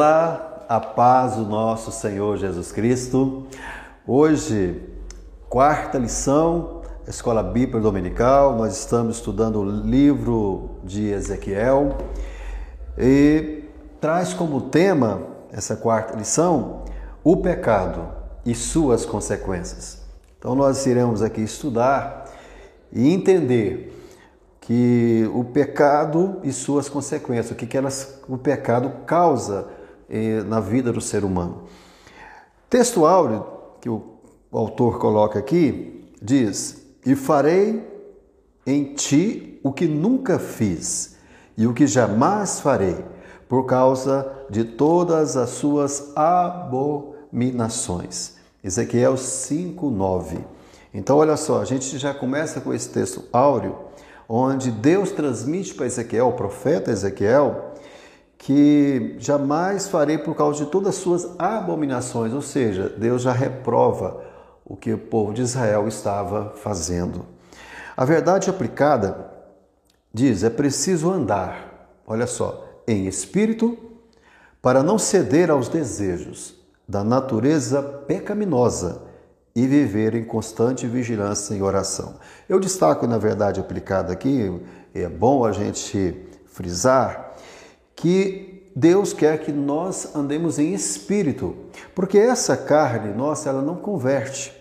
Olá, 0.00 0.64
a 0.68 0.78
paz 0.78 1.34
do 1.34 1.44
nosso 1.44 1.90
Senhor 1.90 2.36
Jesus 2.36 2.70
Cristo. 2.70 3.48
Hoje, 4.06 4.80
quarta 5.48 5.98
lição, 5.98 6.82
Escola 7.04 7.42
Bíblica 7.42 7.80
Dominical, 7.80 8.56
nós 8.56 8.78
estamos 8.78 9.16
estudando 9.16 9.58
o 9.58 9.64
livro 9.64 10.78
de 10.84 11.08
Ezequiel 11.08 11.98
e 12.96 13.64
traz 14.00 14.32
como 14.32 14.60
tema 14.60 15.20
essa 15.50 15.74
quarta 15.74 16.16
lição 16.16 16.84
o 17.24 17.38
pecado 17.38 18.06
e 18.46 18.54
suas 18.54 19.04
consequências. 19.04 20.00
Então, 20.38 20.54
nós 20.54 20.86
iremos 20.86 21.22
aqui 21.22 21.40
estudar 21.40 22.24
e 22.92 23.12
entender 23.12 23.92
que 24.60 25.28
o 25.34 25.42
pecado 25.42 26.38
e 26.44 26.52
suas 26.52 26.88
consequências, 26.88 27.50
o 27.50 27.56
que, 27.56 27.66
que 27.66 27.76
elas, 27.76 28.20
o 28.28 28.38
pecado 28.38 29.04
causa 29.04 29.76
na 30.46 30.60
vida 30.60 30.92
do 30.92 31.00
ser 31.00 31.24
humano. 31.24 31.64
Texto 32.70 33.06
áureo 33.06 33.46
que 33.80 33.88
o 33.88 34.02
autor 34.50 34.98
coloca 34.98 35.38
aqui 35.38 35.98
diz: 36.20 36.82
E 37.04 37.14
farei 37.14 37.86
em 38.66 38.94
ti 38.94 39.60
o 39.62 39.72
que 39.72 39.86
nunca 39.86 40.38
fiz 40.38 41.16
e 41.56 41.66
o 41.66 41.74
que 41.74 41.86
jamais 41.86 42.60
farei, 42.60 43.04
por 43.48 43.64
causa 43.64 44.30
de 44.50 44.64
todas 44.64 45.36
as 45.36 45.50
suas 45.50 46.12
abominações. 46.16 48.36
Ezequiel 48.62 49.14
5:9. 49.14 50.38
Então 50.92 51.18
olha 51.18 51.36
só, 51.36 51.60
a 51.60 51.64
gente 51.64 51.98
já 51.98 52.14
começa 52.14 52.60
com 52.60 52.72
esse 52.72 52.88
texto 52.88 53.24
áureo 53.32 53.76
onde 54.28 54.70
Deus 54.70 55.10
transmite 55.10 55.74
para 55.74 55.86
Ezequiel, 55.86 56.28
o 56.28 56.32
profeta 56.32 56.90
Ezequiel, 56.90 57.67
que 58.38 59.16
jamais 59.18 59.88
farei 59.88 60.16
por 60.16 60.34
causa 60.34 60.64
de 60.64 60.70
todas 60.70 60.90
as 60.90 61.02
suas 61.02 61.28
abominações, 61.38 62.32
ou 62.32 62.40
seja, 62.40 62.88
Deus 62.88 63.22
já 63.22 63.32
reprova 63.32 64.22
o 64.64 64.76
que 64.76 64.92
o 64.92 64.98
povo 64.98 65.34
de 65.34 65.42
Israel 65.42 65.88
estava 65.88 66.54
fazendo. 66.56 67.26
A 67.96 68.04
verdade 68.04 68.48
aplicada 68.48 69.28
diz: 70.14 70.44
é 70.44 70.50
preciso 70.50 71.10
andar, 71.10 71.90
olha 72.06 72.26
só, 72.26 72.64
em 72.86 73.06
espírito, 73.06 73.76
para 74.62 74.82
não 74.82 74.98
ceder 74.98 75.50
aos 75.50 75.68
desejos 75.68 76.54
da 76.88 77.02
natureza 77.02 77.82
pecaminosa 77.82 79.02
e 79.54 79.66
viver 79.66 80.14
em 80.14 80.24
constante 80.24 80.86
vigilância 80.86 81.54
e 81.54 81.62
oração. 81.62 82.14
Eu 82.48 82.60
destaco, 82.60 83.06
na 83.06 83.18
verdade, 83.18 83.60
aplicado 83.60 84.12
aqui, 84.12 84.60
é 84.94 85.08
bom 85.08 85.44
a 85.44 85.52
gente 85.52 86.16
frisar, 86.46 87.27
que 87.98 88.70
Deus 88.74 89.12
quer 89.12 89.38
que 89.40 89.50
nós 89.50 90.14
andemos 90.14 90.58
em 90.58 90.72
espírito, 90.72 91.54
porque 91.94 92.16
essa 92.16 92.56
carne 92.56 93.12
nossa, 93.12 93.48
ela 93.48 93.60
não 93.60 93.76
converte. 93.76 94.56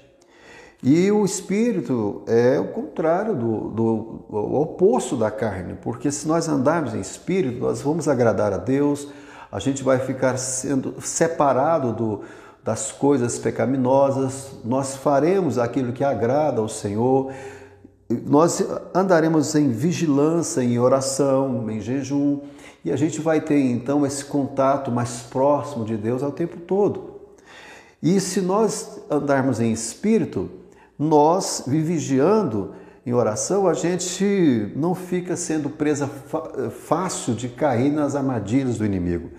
E 0.82 1.12
o 1.12 1.26
espírito 1.26 2.24
é 2.28 2.60
o 2.60 2.68
contrário 2.68 3.36
do, 3.36 3.70
do 3.70 4.26
o 4.30 4.62
oposto 4.62 5.16
da 5.16 5.32
carne, 5.32 5.76
porque 5.82 6.12
se 6.12 6.28
nós 6.28 6.48
andarmos 6.48 6.94
em 6.94 7.00
espírito, 7.00 7.60
nós 7.60 7.82
vamos 7.82 8.08
agradar 8.08 8.54
a 8.54 8.58
Deus, 8.58 9.08
a 9.52 9.60
gente 9.60 9.84
vai 9.84 10.00
ficar 10.00 10.38
sendo 10.38 10.96
separado 11.02 11.94
do, 11.94 12.22
das 12.64 12.92
coisas 12.92 13.38
pecaminosas, 13.38 14.52
nós 14.64 14.96
faremos 14.96 15.58
aquilo 15.58 15.94
que 15.94 16.04
agrada 16.04 16.60
ao 16.60 16.70
Senhor, 16.70 17.32
nós 18.10 18.64
andaremos 18.96 19.54
em 19.56 19.70
vigilância, 19.70 20.64
em 20.64 20.80
oração, 20.80 21.70
em 21.70 21.82
jejum, 21.82 22.40
e 22.88 22.92
a 22.92 22.96
gente 22.96 23.20
vai 23.20 23.42
ter 23.42 23.60
então 23.60 24.06
esse 24.06 24.24
contato 24.24 24.90
mais 24.90 25.22
próximo 25.24 25.84
de 25.84 25.98
Deus 25.98 26.24
ao 26.24 26.32
tempo 26.32 26.58
todo. 26.58 27.20
E 28.02 28.18
se 28.22 28.40
nós 28.40 29.02
andarmos 29.12 29.60
em 29.60 29.74
espírito, 29.74 30.50
nós 30.98 31.64
vigiando 31.68 32.76
em 33.06 33.14
oração, 33.14 33.68
a 33.68 33.74
gente 33.74 34.72
não 34.74 34.96
fica 34.96 35.36
sendo 35.36 35.70
presa 35.70 36.08
fácil 36.08 37.34
de 37.34 37.50
cair 37.50 37.92
nas 37.92 38.16
armadilhas 38.16 38.78
do 38.78 38.86
inimigo 38.86 39.32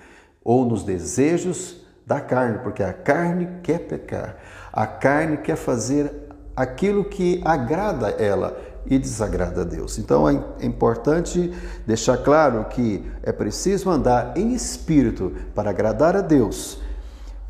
ou 0.45 0.67
nos 0.67 0.83
desejos 0.83 1.87
da 2.07 2.21
carne, 2.21 2.59
porque 2.59 2.83
a 2.83 2.93
carne 2.93 3.49
quer 3.63 3.79
pecar, 3.81 4.37
a 4.71 4.87
carne 4.87 5.39
quer 5.39 5.57
fazer 5.57 6.13
aquilo 6.55 7.05
que 7.05 7.41
agrada 7.47 8.11
ela 8.11 8.61
e 8.91 8.99
desagrada 8.99 9.63
a 9.63 9.65
Deus. 9.65 9.99
Então 9.99 10.29
é 10.29 10.65
importante 10.65 11.53
deixar 11.87 12.19
claro 12.19 12.65
que 12.67 13.05
é 13.23 13.33
preciso 13.33 13.91
andar 13.91 14.37
em 14.37 14.55
espírito 14.55 15.33
para 15.55 15.71
agradar 15.71 16.17
a 16.17 16.21
Deus 16.21 16.79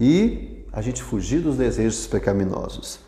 e 0.00 0.64
a 0.72 0.80
gente 0.80 1.02
fugir 1.02 1.40
dos 1.40 1.56
desejos 1.56 2.06
pecaminosos. 2.06 3.00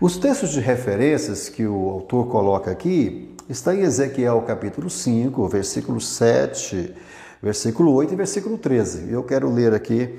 Os 0.00 0.16
textos 0.16 0.50
de 0.50 0.60
referências 0.60 1.48
que 1.48 1.66
o 1.66 1.90
autor 1.90 2.26
coloca 2.28 2.70
aqui 2.70 3.34
está 3.48 3.74
em 3.74 3.80
Ezequiel 3.80 4.42
capítulo 4.42 4.90
5, 4.90 5.46
versículo 5.48 6.00
7, 6.00 6.94
versículo 7.42 7.92
8 7.92 8.12
e 8.12 8.16
versículo 8.16 8.58
13. 8.58 9.12
Eu 9.12 9.22
quero 9.22 9.52
ler 9.52 9.74
aqui 9.74 10.18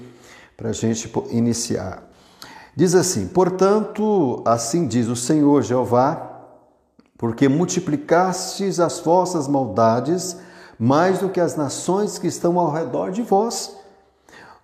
para 0.56 0.70
a 0.70 0.74
gente 0.74 1.12
iniciar. 1.32 2.10
Diz 2.76 2.96
assim: 2.96 3.28
Portanto, 3.28 4.42
assim 4.46 4.88
diz 4.88 5.08
o 5.08 5.16
Senhor 5.16 5.62
Jeová, 5.62 6.33
porque 7.24 7.48
multiplicastes 7.48 8.82
as 8.82 9.00
vossas 9.00 9.48
maldades 9.48 10.36
mais 10.78 11.20
do 11.20 11.30
que 11.30 11.40
as 11.40 11.56
nações 11.56 12.20
que 12.20 12.28
estão 12.28 12.60
ao 12.60 12.70
redor 12.70 13.12
de 13.12 13.22
vós. 13.22 13.78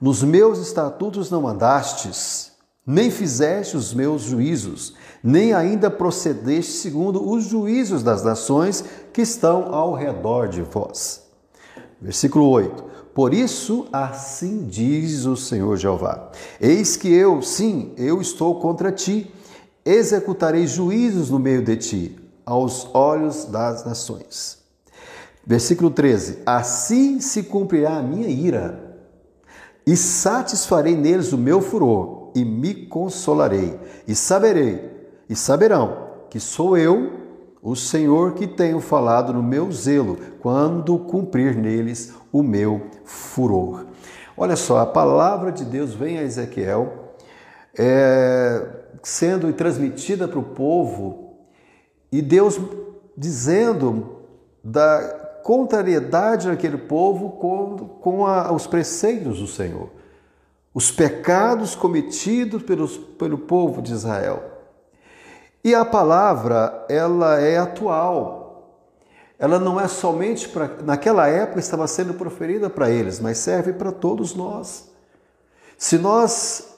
Nos 0.01 0.23
meus 0.23 0.59
estatutos 0.59 1.31
não 1.31 1.47
andastes, 1.47 2.51
nem 2.85 3.09
fizeste 3.09 3.77
os 3.77 3.93
meus 3.93 4.23
juízos, 4.23 4.93
nem 5.23 5.53
ainda 5.53 5.89
procedeste 5.89 6.73
segundo 6.73 7.31
os 7.31 7.45
juízos 7.45 8.03
das 8.03 8.25
nações 8.25 8.83
que 9.13 9.21
estão 9.21 9.73
ao 9.73 9.93
redor 9.93 10.49
de 10.49 10.61
vós. 10.61 11.23
Versículo 12.01 12.49
8: 12.49 12.83
por 13.15 13.33
isso, 13.33 13.87
assim 13.89 14.67
diz 14.67 15.23
o 15.25 15.37
Senhor 15.37 15.77
Jeová: 15.77 16.29
Eis 16.59 16.97
que 16.97 17.07
eu, 17.07 17.41
sim, 17.41 17.93
eu 17.95 18.19
estou 18.19 18.59
contra 18.59 18.91
ti, 18.91 19.33
executarei 19.85 20.67
juízos 20.67 21.29
no 21.29 21.39
meio 21.39 21.63
de 21.63 21.77
ti, 21.77 22.28
aos 22.49 22.89
olhos 22.95 23.45
das 23.45 23.85
nações. 23.85 24.57
Versículo 25.45 25.91
13: 25.91 26.39
Assim 26.45 27.21
se 27.21 27.43
cumprirá 27.43 27.97
a 27.97 28.03
minha 28.03 28.27
ira, 28.27 28.97
e 29.85 29.95
satisfarei 29.95 30.95
neles 30.95 31.31
o 31.31 31.37
meu 31.37 31.61
furor, 31.61 32.31
e 32.35 32.43
me 32.43 32.87
consolarei, 32.87 33.79
e 34.07 34.15
saberei, 34.15 35.09
e 35.29 35.35
saberão 35.35 36.09
que 36.29 36.39
sou 36.39 36.75
eu, 36.75 37.19
o 37.61 37.75
Senhor 37.75 38.33
que 38.33 38.47
tenho 38.47 38.79
falado 38.79 39.31
no 39.31 39.43
meu 39.43 39.71
zelo, 39.71 40.17
quando 40.39 40.97
cumprir 40.97 41.55
neles 41.55 42.13
o 42.31 42.41
meu 42.41 42.81
furor. 43.03 43.85
Olha 44.35 44.55
só, 44.55 44.79
a 44.79 44.85
palavra 44.85 45.51
de 45.51 45.65
Deus 45.65 45.93
vem 45.93 46.17
a 46.17 46.23
Ezequiel, 46.23 47.13
é, 47.77 48.65
sendo 49.03 49.51
transmitida 49.53 50.27
para 50.27 50.39
o 50.39 50.43
povo, 50.43 51.28
e 52.11 52.21
Deus 52.21 52.59
dizendo 53.15 54.17
da 54.63 55.01
contrariedade 55.43 56.47
daquele 56.47 56.77
povo 56.77 57.31
com, 57.31 57.77
com 58.01 58.25
a, 58.25 58.51
os 58.51 58.67
preceitos 58.67 59.39
do 59.39 59.47
Senhor, 59.47 59.89
os 60.73 60.91
pecados 60.91 61.75
cometidos 61.75 62.63
pelos, 62.63 62.97
pelo 62.97 63.37
povo 63.37 63.81
de 63.81 63.93
Israel. 63.93 64.43
E 65.63 65.75
a 65.75 65.83
palavra, 65.83 66.85
ela 66.87 67.39
é 67.39 67.57
atual, 67.57 68.77
ela 69.37 69.59
não 69.59 69.79
é 69.79 69.87
somente 69.87 70.47
para. 70.49 70.67
Naquela 70.83 71.27
época 71.27 71.59
estava 71.59 71.87
sendo 71.87 72.13
proferida 72.13 72.69
para 72.69 72.89
eles, 72.89 73.19
mas 73.19 73.37
serve 73.37 73.73
para 73.73 73.91
todos 73.91 74.35
nós. 74.35 74.89
Se 75.77 75.97
nós 75.97 76.75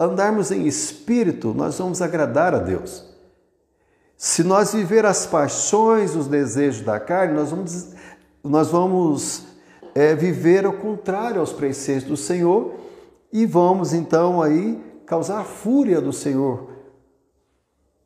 andarmos 0.00 0.50
em 0.50 0.66
espírito, 0.66 1.54
nós 1.54 1.78
vamos 1.78 2.02
agradar 2.02 2.54
a 2.54 2.58
Deus. 2.58 3.11
Se 4.24 4.44
nós 4.44 4.72
viver 4.72 5.04
as 5.04 5.26
paixões, 5.26 6.14
os 6.14 6.28
desejos 6.28 6.84
da 6.84 7.00
carne, 7.00 7.34
nós 7.34 7.50
vamos, 7.50 7.88
nós 8.44 8.68
vamos 8.68 9.46
é, 9.96 10.14
viver 10.14 10.64
ao 10.64 10.74
contrário 10.74 11.40
aos 11.40 11.52
preceitos 11.52 12.04
do 12.04 12.16
Senhor 12.16 12.72
e 13.32 13.44
vamos 13.44 13.92
então 13.92 14.40
aí 14.40 14.80
causar 15.06 15.40
a 15.40 15.44
fúria 15.44 16.00
do 16.00 16.12
Senhor, 16.12 16.70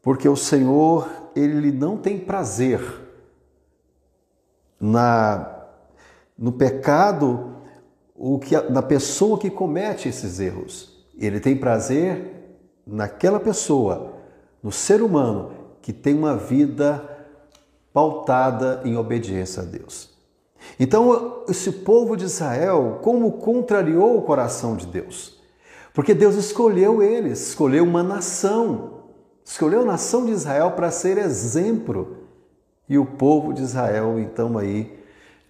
porque 0.01 0.27
o 0.27 0.37
Senhor 0.37 1.07
ele 1.37 1.71
não 1.71 1.99
tem 1.99 2.19
prazer 2.19 2.81
na 4.81 5.67
no 6.39 6.51
pecado 6.51 7.57
o 8.15 8.39
que 8.39 8.59
na 8.71 8.81
pessoa 8.81 9.39
que 9.39 9.51
comete 9.51 10.09
esses 10.09 10.41
erros. 10.41 11.07
Ele 11.19 11.41
tem 11.41 11.55
prazer 11.55 12.57
naquela 12.87 13.39
pessoa, 13.39 14.15
no 14.63 14.73
ser 14.73 15.03
humano 15.03 15.66
que 15.87 15.93
tem 15.93 16.15
uma 16.15 16.37
vida 16.37 17.09
pautada 17.93 18.81
em 18.85 18.97
obediência 18.97 19.63
a 19.63 19.65
Deus. 19.65 20.11
Então, 20.81 21.45
esse 21.49 21.71
povo 21.71 22.17
de 22.17 22.25
Israel, 22.25 22.99
como 23.03 23.31
contrariou 23.35 24.19
o 24.19 24.23
coração 24.23 24.75
de 24.75 24.85
Deus? 24.85 25.41
Porque 25.95 26.13
Deus 26.13 26.35
escolheu 26.35 27.05
eles, 27.05 27.51
escolheu 27.51 27.85
uma 27.85 28.03
nação, 28.03 29.03
escolheu 29.45 29.83
a 29.83 29.85
nação 29.85 30.27
de 30.27 30.33
Israel 30.33 30.73
para 30.73 30.91
ser 30.91 31.19
exemplo. 31.19 32.17
E 32.89 32.99
o 32.99 33.07
povo 33.07 33.53
de 33.53 33.63
Israel, 33.63 34.19
então, 34.19 34.59
aí, 34.59 34.93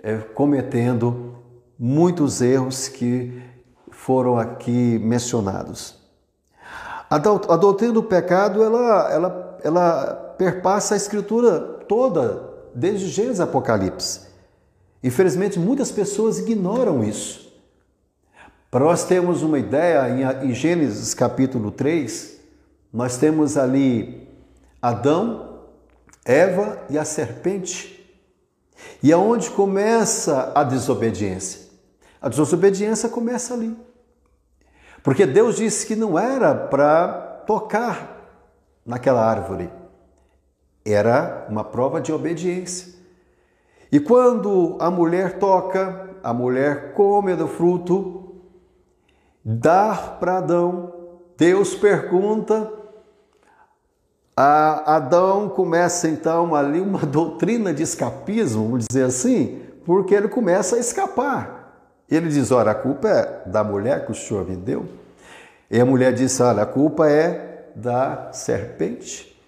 é, 0.02 0.18
cometendo 0.18 1.34
muitos 1.78 2.42
erros 2.42 2.88
que 2.88 3.42
foram 3.90 4.38
aqui 4.38 4.98
mencionados. 4.98 5.96
A 7.08 7.16
doutrina 7.18 7.94
do 7.94 8.02
pecado, 8.02 8.62
ela, 8.62 9.10
ela, 9.10 9.45
ela 9.66 10.34
perpassa 10.38 10.94
a 10.94 10.96
escritura 10.96 11.58
toda, 11.88 12.54
desde 12.72 13.08
Gênesis 13.08 13.40
Apocalipse. 13.40 14.20
Infelizmente, 15.02 15.58
muitas 15.58 15.90
pessoas 15.90 16.38
ignoram 16.38 17.02
isso. 17.02 17.52
Para 18.70 18.84
nós 18.84 19.04
termos 19.04 19.42
uma 19.42 19.58
ideia, 19.58 20.08
em 20.44 20.54
Gênesis 20.54 21.14
capítulo 21.14 21.72
3, 21.72 22.36
nós 22.92 23.16
temos 23.16 23.56
ali 23.56 24.28
Adão, 24.80 25.62
Eva 26.24 26.78
e 26.88 26.96
a 26.96 27.04
serpente. 27.04 28.08
E 29.02 29.12
aonde 29.12 29.50
começa 29.50 30.52
a 30.54 30.62
desobediência? 30.62 31.62
A 32.22 32.28
desobediência 32.28 33.08
começa 33.08 33.52
ali. 33.54 33.76
Porque 35.02 35.26
Deus 35.26 35.56
disse 35.56 35.86
que 35.86 35.96
não 35.96 36.16
era 36.16 36.54
para 36.54 37.42
tocar 37.46 38.15
naquela 38.86 39.22
árvore. 39.22 39.70
Era 40.84 41.46
uma 41.48 41.64
prova 41.64 42.00
de 42.00 42.12
obediência. 42.12 42.94
E 43.90 43.98
quando 43.98 44.76
a 44.80 44.90
mulher 44.90 45.38
toca, 45.38 46.10
a 46.22 46.32
mulher 46.32 46.92
come 46.94 47.34
do 47.34 47.48
fruto, 47.48 48.36
dá 49.44 49.94
para 50.18 50.38
Adão, 50.38 50.92
Deus 51.36 51.74
pergunta, 51.74 52.72
a 54.36 54.96
Adão 54.96 55.48
começa 55.48 56.08
então 56.08 56.54
ali 56.54 56.80
uma 56.80 57.00
doutrina 57.06 57.72
de 57.72 57.82
escapismo, 57.82 58.64
vamos 58.64 58.86
dizer 58.86 59.04
assim, 59.04 59.62
porque 59.84 60.14
ele 60.14 60.28
começa 60.28 60.76
a 60.76 60.78
escapar. 60.78 61.56
Ele 62.10 62.28
diz: 62.28 62.50
Olha, 62.50 62.72
a 62.72 62.74
culpa 62.74 63.08
é 63.08 63.42
da 63.46 63.64
mulher 63.64 64.04
que 64.04 64.12
o 64.12 64.14
senhor 64.14 64.46
me 64.46 64.56
deu. 64.56 64.86
E 65.70 65.80
a 65.80 65.84
mulher 65.84 66.12
disse: 66.12 66.42
Olha, 66.42 66.62
a 66.62 66.66
culpa 66.66 67.08
é 67.08 67.45
da 67.76 68.32
serpente. 68.32 69.38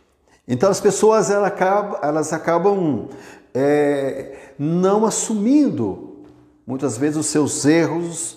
Então 0.46 0.68
as 0.68 0.80
pessoas 0.80 1.30
elas 1.30 1.48
acabam, 1.48 1.98
elas 2.02 2.32
acabam 2.32 3.08
é, 3.54 4.52
não 4.58 5.06
assumindo 5.06 6.24
muitas 6.66 6.98
vezes 6.98 7.16
os 7.16 7.26
seus 7.26 7.64
erros, 7.64 8.36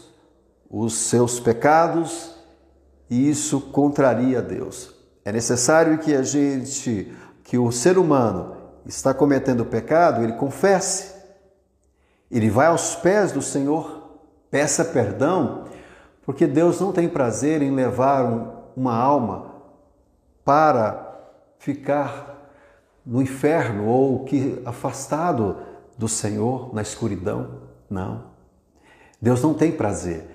os 0.69 0.93
seus 0.93 1.39
pecados, 1.41 2.33
e 3.09 3.29
isso 3.29 3.59
contraria 3.59 4.39
a 4.39 4.41
Deus. 4.41 4.95
É 5.25 5.31
necessário 5.31 5.97
que 5.97 6.15
a 6.15 6.23
gente, 6.23 7.13
que 7.43 7.57
o 7.57 7.69
ser 7.71 7.97
humano 7.97 8.55
está 8.85 9.13
cometendo 9.13 9.65
pecado, 9.65 10.23
ele 10.23 10.33
confesse, 10.33 11.13
ele 12.31 12.49
vai 12.49 12.67
aos 12.67 12.95
pés 12.95 13.33
do 13.33 13.41
Senhor, 13.41 14.19
peça 14.49 14.85
perdão, 14.85 15.65
porque 16.23 16.47
Deus 16.47 16.79
não 16.79 16.93
tem 16.93 17.09
prazer 17.09 17.61
em 17.61 17.75
levar 17.75 18.71
uma 18.75 18.95
alma 18.95 19.50
para 20.43 21.19
ficar 21.59 22.31
no 23.05 23.21
inferno 23.21 23.87
ou 23.87 24.23
que 24.23 24.61
afastado 24.65 25.57
do 25.97 26.07
Senhor 26.07 26.73
na 26.73 26.81
escuridão. 26.81 27.61
Não. 27.89 28.23
Deus 29.21 29.41
não 29.41 29.53
tem 29.53 29.71
prazer. 29.71 30.27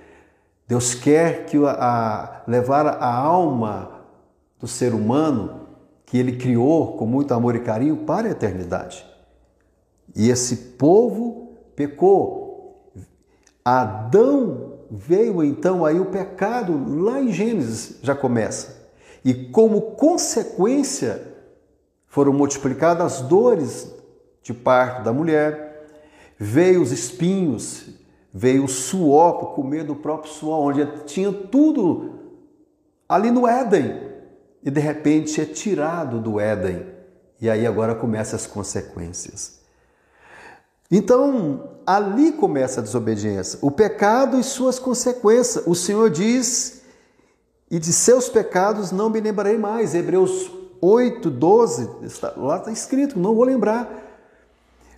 Deus 0.69 0.94
quer 0.94 1.47
que 1.47 1.56
a, 1.64 2.43
levar 2.47 2.87
a 2.87 3.14
alma 3.14 4.03
do 4.58 4.67
ser 4.67 4.94
humano 4.94 5.67
que 6.05 6.19
ele 6.19 6.37
criou 6.37 6.97
com 6.97 7.06
muito 7.06 7.35
amor 7.35 7.56
e 7.56 7.61
carinho 7.61 7.99
para 7.99 8.29
a 8.29 8.31
eternidade. 8.31 9.05
E 10.14 10.31
esse 10.31 10.56
povo 10.56 11.52
pecou. 11.75 12.93
Adão 13.64 14.75
veio 14.91 15.43
então 15.43 15.85
aí 15.85 15.99
o 15.99 16.06
pecado 16.06 17.02
lá 17.02 17.20
em 17.20 17.32
Gênesis 17.32 17.99
já 18.02 18.14
começa. 18.14 18.75
E 19.26 19.34
como 19.34 19.81
consequência 19.96 21.20
foram 22.06 22.32
multiplicadas 22.32 23.14
as 23.14 23.20
dores 23.23 23.93
de 24.40 24.55
parto 24.55 25.02
da 25.02 25.12
mulher, 25.12 25.84
veio 26.38 26.81
os 26.81 26.93
espinhos, 26.93 27.88
veio 28.32 28.62
o 28.62 28.69
suor 28.69 29.40
para 29.40 29.49
comer 29.49 29.82
do 29.82 29.96
próprio 29.96 30.32
suor, 30.32 30.61
onde 30.61 30.87
tinha 31.06 31.32
tudo 31.32 32.20
ali 33.08 33.32
no 33.32 33.49
Éden, 33.49 34.00
e 34.62 34.70
de 34.70 34.78
repente 34.78 35.40
é 35.40 35.44
tirado 35.44 36.20
do 36.20 36.38
Éden. 36.38 36.87
E 37.40 37.50
aí 37.50 37.67
agora 37.67 37.96
começam 37.96 38.37
as 38.37 38.46
consequências. 38.46 39.58
Então, 40.88 41.81
ali 41.84 42.31
começa 42.31 42.78
a 42.78 42.82
desobediência, 42.84 43.58
o 43.61 43.73
pecado 43.73 44.38
e 44.38 44.44
suas 44.44 44.78
consequências. 44.78 45.67
O 45.67 45.75
Senhor 45.75 46.11
diz: 46.11 46.75
"E 47.70 47.78
de 47.78 47.92
seus 47.92 48.28
pecados 48.28 48.92
não 48.92 49.10
me 49.10 49.20
lembrarei 49.20 49.58
mais." 49.58 49.94
Hebreus 49.94 50.50
8, 50.80 51.30
12, 51.30 51.88
está, 52.02 52.32
lá 52.36 52.58
está 52.58 52.70
escrito, 52.70 53.18
não 53.18 53.34
vou 53.34 53.44
lembrar. 53.44 54.06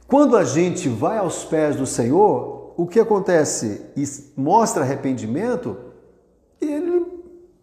Quando 0.06 0.36
a 0.36 0.44
gente 0.44 0.88
vai 0.88 1.18
aos 1.18 1.44
pés 1.44 1.76
do 1.76 1.86
Senhor, 1.86 2.72
o 2.76 2.86
que 2.86 2.98
acontece? 2.98 3.82
E 3.96 4.04
mostra 4.36 4.82
arrependimento, 4.82 5.76
ele 6.60 7.06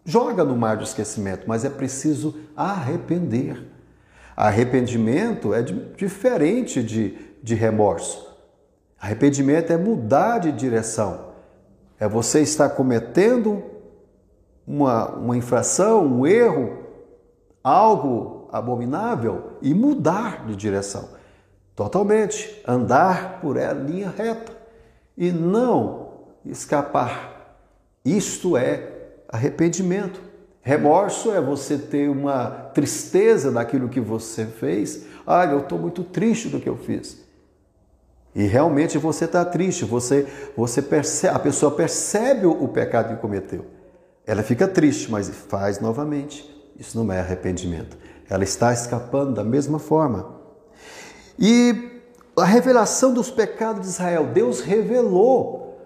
joga 0.03 0.43
no 0.43 0.55
mar 0.55 0.77
do 0.77 0.83
esquecimento, 0.83 1.45
mas 1.47 1.65
é 1.65 1.69
preciso 1.69 2.35
arrepender. 2.55 3.65
Arrependimento 4.35 5.53
é 5.53 5.61
diferente 5.61 6.83
de, 6.83 7.17
de 7.41 7.55
remorso. 7.55 8.35
Arrependimento 8.99 9.71
é 9.71 9.77
mudar 9.77 10.39
de 10.39 10.51
direção. 10.51 11.33
É 11.99 12.07
você 12.07 12.41
estar 12.41 12.69
cometendo 12.69 13.63
uma, 14.67 15.09
uma 15.09 15.37
infração, 15.37 16.05
um 16.05 16.25
erro, 16.25 16.77
algo 17.63 18.47
abominável 18.51 19.57
e 19.61 19.73
mudar 19.73 20.45
de 20.45 20.55
direção. 20.55 21.09
Totalmente. 21.75 22.61
Andar 22.67 23.41
por 23.41 23.57
a 23.57 23.73
linha 23.73 24.13
reta 24.15 24.53
e 25.17 25.31
não 25.31 26.13
escapar. 26.45 27.57
Isto 28.03 28.55
é 28.55 28.91
arrependimento. 29.27 30.21
Remorso 30.61 31.31
é 31.31 31.41
você 31.41 31.77
ter 31.77 32.09
uma 32.09 32.47
tristeza 32.73 33.51
daquilo 33.51 33.89
que 33.89 33.99
você 33.99 34.45
fez. 34.45 35.05
Ah, 35.27 35.45
eu 35.45 35.59
estou 35.59 35.77
muito 35.77 36.03
triste 36.03 36.49
do 36.49 36.59
que 36.59 36.69
eu 36.69 36.77
fiz. 36.77 37.23
E 38.33 38.43
realmente 38.43 38.97
você 38.97 39.25
está 39.25 39.45
triste, 39.45 39.85
você, 39.85 40.27
você 40.57 40.81
percebe, 40.81 41.35
a 41.35 41.39
pessoa 41.39 41.71
percebe 41.71 42.45
o 42.45 42.67
pecado 42.67 43.15
que 43.15 43.21
cometeu. 43.21 43.74
Ela 44.25 44.43
fica 44.43 44.67
triste, 44.67 45.11
mas 45.11 45.29
faz 45.29 45.79
novamente. 45.79 46.49
Isso 46.77 46.97
não 46.97 47.11
é 47.11 47.19
arrependimento. 47.19 47.97
Ela 48.29 48.43
está 48.43 48.73
escapando 48.73 49.33
da 49.33 49.43
mesma 49.43 49.79
forma. 49.79 50.41
E 51.37 52.01
a 52.37 52.45
revelação 52.45 53.13
dos 53.13 53.29
pecados 53.29 53.81
de 53.81 53.87
Israel, 53.87 54.27
Deus 54.27 54.61
revelou 54.61 55.79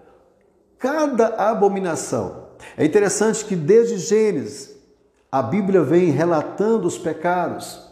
cada 0.78 1.28
abominação. 1.50 2.48
É 2.76 2.84
interessante 2.84 3.44
que 3.44 3.54
desde 3.54 3.98
Gênesis 3.98 4.70
a 5.30 5.42
Bíblia 5.42 5.82
vem 5.82 6.10
relatando 6.10 6.88
os 6.88 6.98
pecados. 6.98 7.88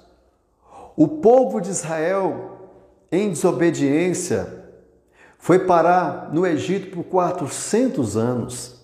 O 0.97 1.07
povo 1.07 1.61
de 1.61 1.71
Israel, 1.71 2.73
em 3.13 3.31
desobediência, 3.31 4.65
foi 5.39 5.61
parar 5.61 6.31
no 6.33 6.45
Egito 6.45 6.97
por 6.97 7.05
400 7.05 8.17
anos. 8.17 8.78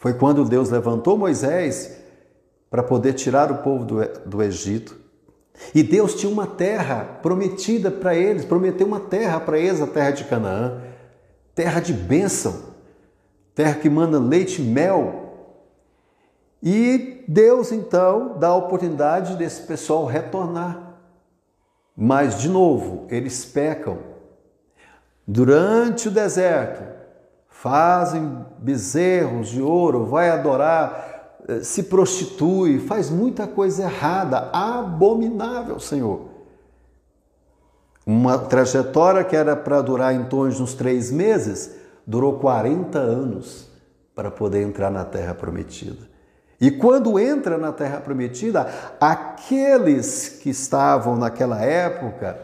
Foi 0.00 0.14
quando 0.14 0.46
Deus 0.46 0.70
levantou 0.70 1.18
Moisés 1.18 1.94
para 2.70 2.82
poder 2.82 3.12
tirar 3.12 3.52
o 3.52 3.58
povo 3.58 3.84
do, 3.84 3.96
do 4.24 4.42
Egito. 4.42 4.96
E 5.74 5.82
Deus 5.82 6.14
tinha 6.14 6.32
uma 6.32 6.46
terra 6.46 7.18
prometida 7.20 7.90
para 7.90 8.14
eles, 8.14 8.46
prometeu 8.46 8.86
uma 8.86 8.98
terra 8.98 9.38
para 9.38 9.58
eles, 9.58 9.78
a 9.82 9.86
terra 9.86 10.10
de 10.12 10.24
Canaã, 10.24 10.80
terra 11.54 11.80
de 11.80 11.92
bênção, 11.92 12.70
terra 13.54 13.74
que 13.74 13.90
manda 13.90 14.18
leite 14.18 14.62
e 14.62 14.64
mel. 14.64 15.34
E 16.62 17.22
Deus 17.28 17.70
então 17.70 18.38
dá 18.38 18.48
a 18.48 18.56
oportunidade 18.56 19.36
desse 19.36 19.60
pessoal 19.66 20.06
retornar. 20.06 20.94
Mas, 21.94 22.40
de 22.40 22.48
novo, 22.48 23.06
eles 23.10 23.44
pecam. 23.44 23.98
Durante 25.26 26.08
o 26.08 26.10
deserto, 26.10 26.99
fazem 27.60 28.46
bezerros 28.58 29.48
de 29.48 29.60
ouro, 29.60 30.06
vai 30.06 30.30
adorar 30.30 31.36
eh, 31.46 31.62
se 31.62 31.82
prostitui, 31.82 32.78
faz 32.78 33.10
muita 33.10 33.46
coisa 33.46 33.82
errada, 33.82 34.48
abominável, 34.50 35.78
Senhor. 35.78 36.22
Uma 38.06 38.38
trajetória 38.38 39.22
que 39.24 39.36
era 39.36 39.54
para 39.54 39.82
durar 39.82 40.14
em 40.14 40.24
torno 40.24 40.50
de 40.50 40.62
uns 40.62 40.72
três 40.72 41.10
meses, 41.10 41.74
durou 42.06 42.38
40 42.38 42.98
anos 42.98 43.68
para 44.14 44.30
poder 44.30 44.62
entrar 44.62 44.90
na 44.90 45.04
Terra 45.04 45.34
Prometida. 45.34 46.08
E 46.58 46.70
quando 46.70 47.18
entra 47.18 47.58
na 47.58 47.72
Terra 47.72 48.00
Prometida, 48.00 48.68
aqueles 48.98 50.30
que 50.42 50.48
estavam 50.48 51.14
naquela 51.14 51.62
época, 51.62 52.38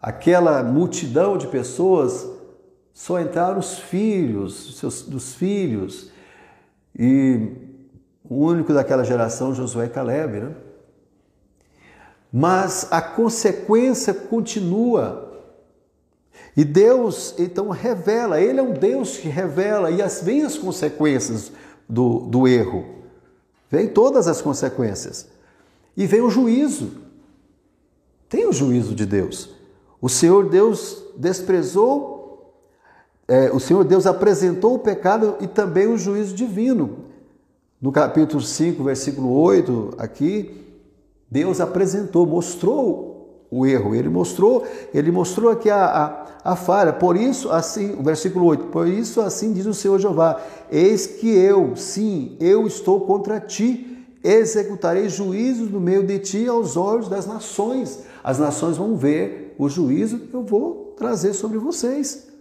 aquela 0.00 0.62
multidão 0.62 1.36
de 1.36 1.48
pessoas, 1.48 2.33
só 2.94 3.20
entraram 3.20 3.58
os 3.58 3.76
filhos, 3.76 4.78
seus, 4.78 5.02
dos 5.02 5.34
filhos, 5.34 6.12
e 6.96 7.50
o 8.22 8.36
único 8.36 8.72
daquela 8.72 9.02
geração, 9.02 9.52
Josué 9.52 9.88
Caleb, 9.88 10.40
né? 10.40 10.54
Mas 12.32 12.88
a 12.90 13.02
consequência 13.02 14.14
continua. 14.14 15.42
E 16.56 16.64
Deus, 16.64 17.34
então, 17.38 17.68
revela, 17.70 18.40
Ele 18.40 18.60
é 18.60 18.62
um 18.62 18.72
Deus 18.72 19.16
que 19.18 19.28
revela, 19.28 19.90
e 19.90 20.00
as, 20.00 20.22
vem 20.22 20.42
as 20.42 20.56
consequências 20.56 21.50
do, 21.88 22.20
do 22.20 22.46
erro. 22.46 22.84
Vem 23.70 23.88
todas 23.88 24.28
as 24.28 24.40
consequências. 24.40 25.28
E 25.96 26.06
vem 26.06 26.20
o 26.20 26.30
juízo. 26.30 26.92
Tem 28.28 28.46
o 28.46 28.52
juízo 28.52 28.94
de 28.94 29.04
Deus. 29.04 29.50
O 30.00 30.08
Senhor 30.08 30.48
Deus 30.48 31.02
desprezou, 31.16 32.13
é, 33.26 33.50
o 33.52 33.58
Senhor 33.58 33.84
Deus 33.84 34.06
apresentou 34.06 34.74
o 34.74 34.78
pecado 34.78 35.36
e 35.40 35.46
também 35.46 35.86
o 35.86 35.96
juízo 35.96 36.34
divino. 36.34 36.98
No 37.80 37.90
capítulo 37.90 38.40
5, 38.40 38.82
versículo 38.84 39.32
8, 39.32 39.94
aqui, 39.98 40.62
Deus 41.30 41.60
apresentou, 41.60 42.26
mostrou 42.26 43.46
o 43.50 43.66
erro, 43.66 43.94
ele 43.94 44.08
mostrou, 44.08 44.66
ele 44.92 45.10
mostrou 45.10 45.50
aqui 45.50 45.70
a, 45.70 45.84
a, 46.44 46.52
a 46.52 46.56
falha. 46.56 46.92
Por 46.92 47.16
isso, 47.16 47.50
assim, 47.50 47.94
o 47.98 48.02
versículo 48.02 48.46
8, 48.46 48.66
por 48.66 48.86
isso 48.86 49.20
assim 49.20 49.52
diz 49.52 49.66
o 49.66 49.74
Senhor 49.74 49.98
Jeová: 49.98 50.40
Eis 50.70 51.06
que 51.06 51.28
eu, 51.28 51.76
sim, 51.76 52.36
eu 52.40 52.66
estou 52.66 53.02
contra 53.02 53.40
ti, 53.40 54.06
executarei 54.22 55.08
juízos 55.08 55.70
no 55.70 55.80
meio 55.80 56.04
de 56.04 56.18
ti 56.18 56.46
aos 56.46 56.76
olhos 56.76 57.08
das 57.08 57.26
nações. 57.26 58.00
As 58.22 58.38
nações 58.38 58.76
vão 58.76 58.96
ver 58.96 59.54
o 59.58 59.68
juízo 59.68 60.18
que 60.18 60.34
eu 60.34 60.42
vou 60.42 60.94
trazer 60.96 61.32
sobre 61.32 61.58
vocês. 61.58 62.33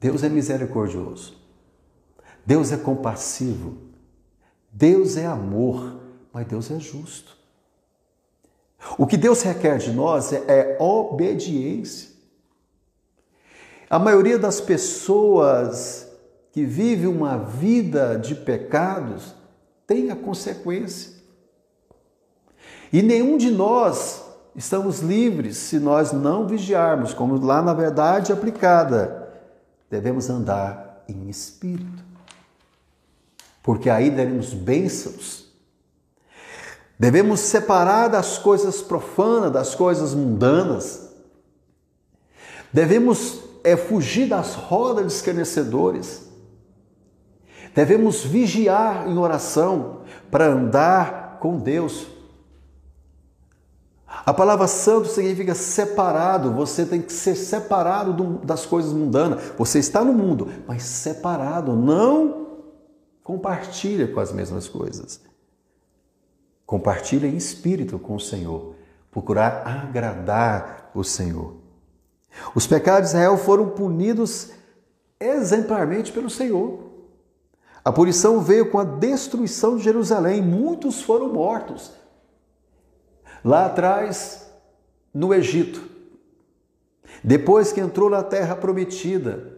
Deus 0.00 0.22
é 0.22 0.28
misericordioso. 0.28 1.36
Deus 2.44 2.70
é 2.70 2.76
compassivo. 2.76 3.78
Deus 4.70 5.16
é 5.16 5.26
amor, 5.26 6.00
mas 6.32 6.46
Deus 6.46 6.70
é 6.70 6.78
justo. 6.78 7.36
O 8.98 9.06
que 9.06 9.16
Deus 9.16 9.42
requer 9.42 9.78
de 9.78 9.90
nós 9.90 10.32
é, 10.32 10.44
é 10.46 10.76
obediência. 10.80 12.10
A 13.88 13.98
maioria 13.98 14.38
das 14.38 14.60
pessoas 14.60 16.08
que 16.52 16.64
vive 16.64 17.06
uma 17.06 17.38
vida 17.38 18.18
de 18.18 18.34
pecados 18.34 19.34
tem 19.86 20.10
a 20.10 20.16
consequência. 20.16 21.12
E 22.92 23.02
nenhum 23.02 23.36
de 23.36 23.50
nós 23.50 24.24
estamos 24.54 25.00
livres 25.00 25.56
se 25.56 25.78
nós 25.78 26.12
não 26.12 26.46
vigiarmos, 26.46 27.12
como 27.12 27.38
lá 27.44 27.60
na 27.62 27.74
verdade 27.74 28.32
aplicada. 28.32 29.25
Devemos 29.90 30.28
andar 30.28 31.04
em 31.08 31.28
espírito 31.28 32.06
porque 33.66 33.90
aí 33.90 34.12
daremos 34.12 34.54
bênçãos. 34.54 35.44
Devemos 36.96 37.40
separar 37.40 38.06
das 38.06 38.38
coisas 38.38 38.80
profanas, 38.80 39.50
das 39.50 39.74
coisas 39.74 40.14
mundanas. 40.14 41.10
Devemos 42.72 43.40
é, 43.64 43.76
fugir 43.76 44.28
das 44.28 44.54
rodas 44.54 45.08
de 45.08 45.12
escarnecedores. 45.14 46.28
Devemos 47.74 48.22
vigiar 48.22 49.08
em 49.08 49.18
oração 49.18 50.02
para 50.30 50.46
andar 50.46 51.38
com 51.40 51.58
Deus. 51.58 52.06
A 54.26 54.34
palavra 54.34 54.66
santo 54.66 55.06
significa 55.08 55.54
separado. 55.54 56.52
Você 56.52 56.84
tem 56.84 57.00
que 57.00 57.12
ser 57.12 57.36
separado 57.36 58.40
das 58.44 58.66
coisas 58.66 58.92
mundanas. 58.92 59.52
Você 59.56 59.78
está 59.78 60.04
no 60.04 60.12
mundo, 60.12 60.48
mas 60.66 60.82
separado, 60.82 61.76
não 61.76 62.46
Compartilha 63.26 64.06
com 64.06 64.20
as 64.20 64.30
mesmas 64.30 64.68
coisas. 64.68 65.20
Compartilha 66.64 67.26
em 67.26 67.36
espírito 67.36 67.98
com 67.98 68.14
o 68.14 68.20
Senhor. 68.20 68.76
Procurar 69.10 69.66
agradar 69.66 70.92
o 70.94 71.02
Senhor. 71.02 71.56
Os 72.54 72.68
pecados 72.68 73.10
de 73.10 73.16
Israel 73.16 73.36
foram 73.36 73.70
punidos 73.70 74.52
exemplarmente 75.18 76.12
pelo 76.12 76.30
Senhor. 76.30 76.78
A 77.84 77.90
punição 77.90 78.40
veio 78.40 78.70
com 78.70 78.78
a 78.78 78.84
destruição 78.84 79.76
de 79.76 79.82
Jerusalém. 79.82 80.40
Muitos 80.40 81.02
foram 81.02 81.32
mortos. 81.32 81.94
Lá 83.46 83.66
atrás, 83.66 84.50
no 85.14 85.32
Egito. 85.32 85.80
Depois 87.22 87.72
que 87.72 87.80
entrou 87.80 88.10
na 88.10 88.20
terra 88.20 88.56
prometida 88.56 89.52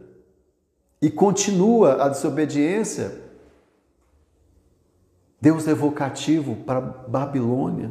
e 1.01 1.11
continua 1.11 2.05
a 2.05 2.09
desobediência, 2.11 3.19
Deus 5.41 5.65
levou 5.65 5.91
cativo 5.91 6.55
para 6.67 6.83
Babilônia, 6.83 7.91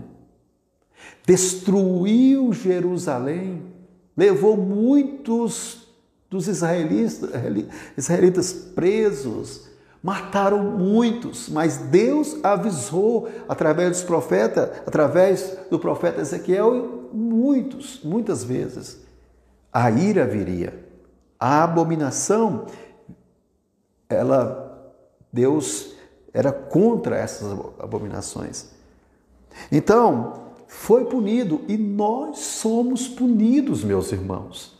destruiu 1.25 2.53
Jerusalém, 2.53 3.63
levou 4.15 4.55
muitos 4.55 5.87
dos 6.29 6.47
israelitas, 6.47 7.31
israelitas 7.97 8.53
presos, 8.53 9.67
mataram 10.01 10.63
muitos, 10.63 11.49
mas 11.49 11.77
Deus 11.77 12.37
avisou 12.43 13.29
através 13.47 13.91
dos 13.91 14.03
profetas, 14.03 14.69
através 14.85 15.57
do 15.69 15.79
profeta 15.79 16.21
Ezequiel, 16.21 17.09
muitos, 17.11 18.01
muitas 18.03 18.43
vezes, 18.43 18.99
a 19.71 19.89
ira 19.91 20.25
viria, 20.25 20.85
a 21.39 21.63
abominação, 21.63 22.65
ela 24.09 24.67
Deus 25.31 25.93
era 26.33 26.51
contra 26.51 27.17
essas 27.17 27.51
abominações. 27.79 28.69
Então, 29.71 30.47
foi 30.67 31.05
punido 31.05 31.61
e 31.67 31.77
nós 31.77 32.39
somos 32.39 33.07
punidos, 33.07 33.83
meus 33.83 34.11
irmãos. 34.11 34.76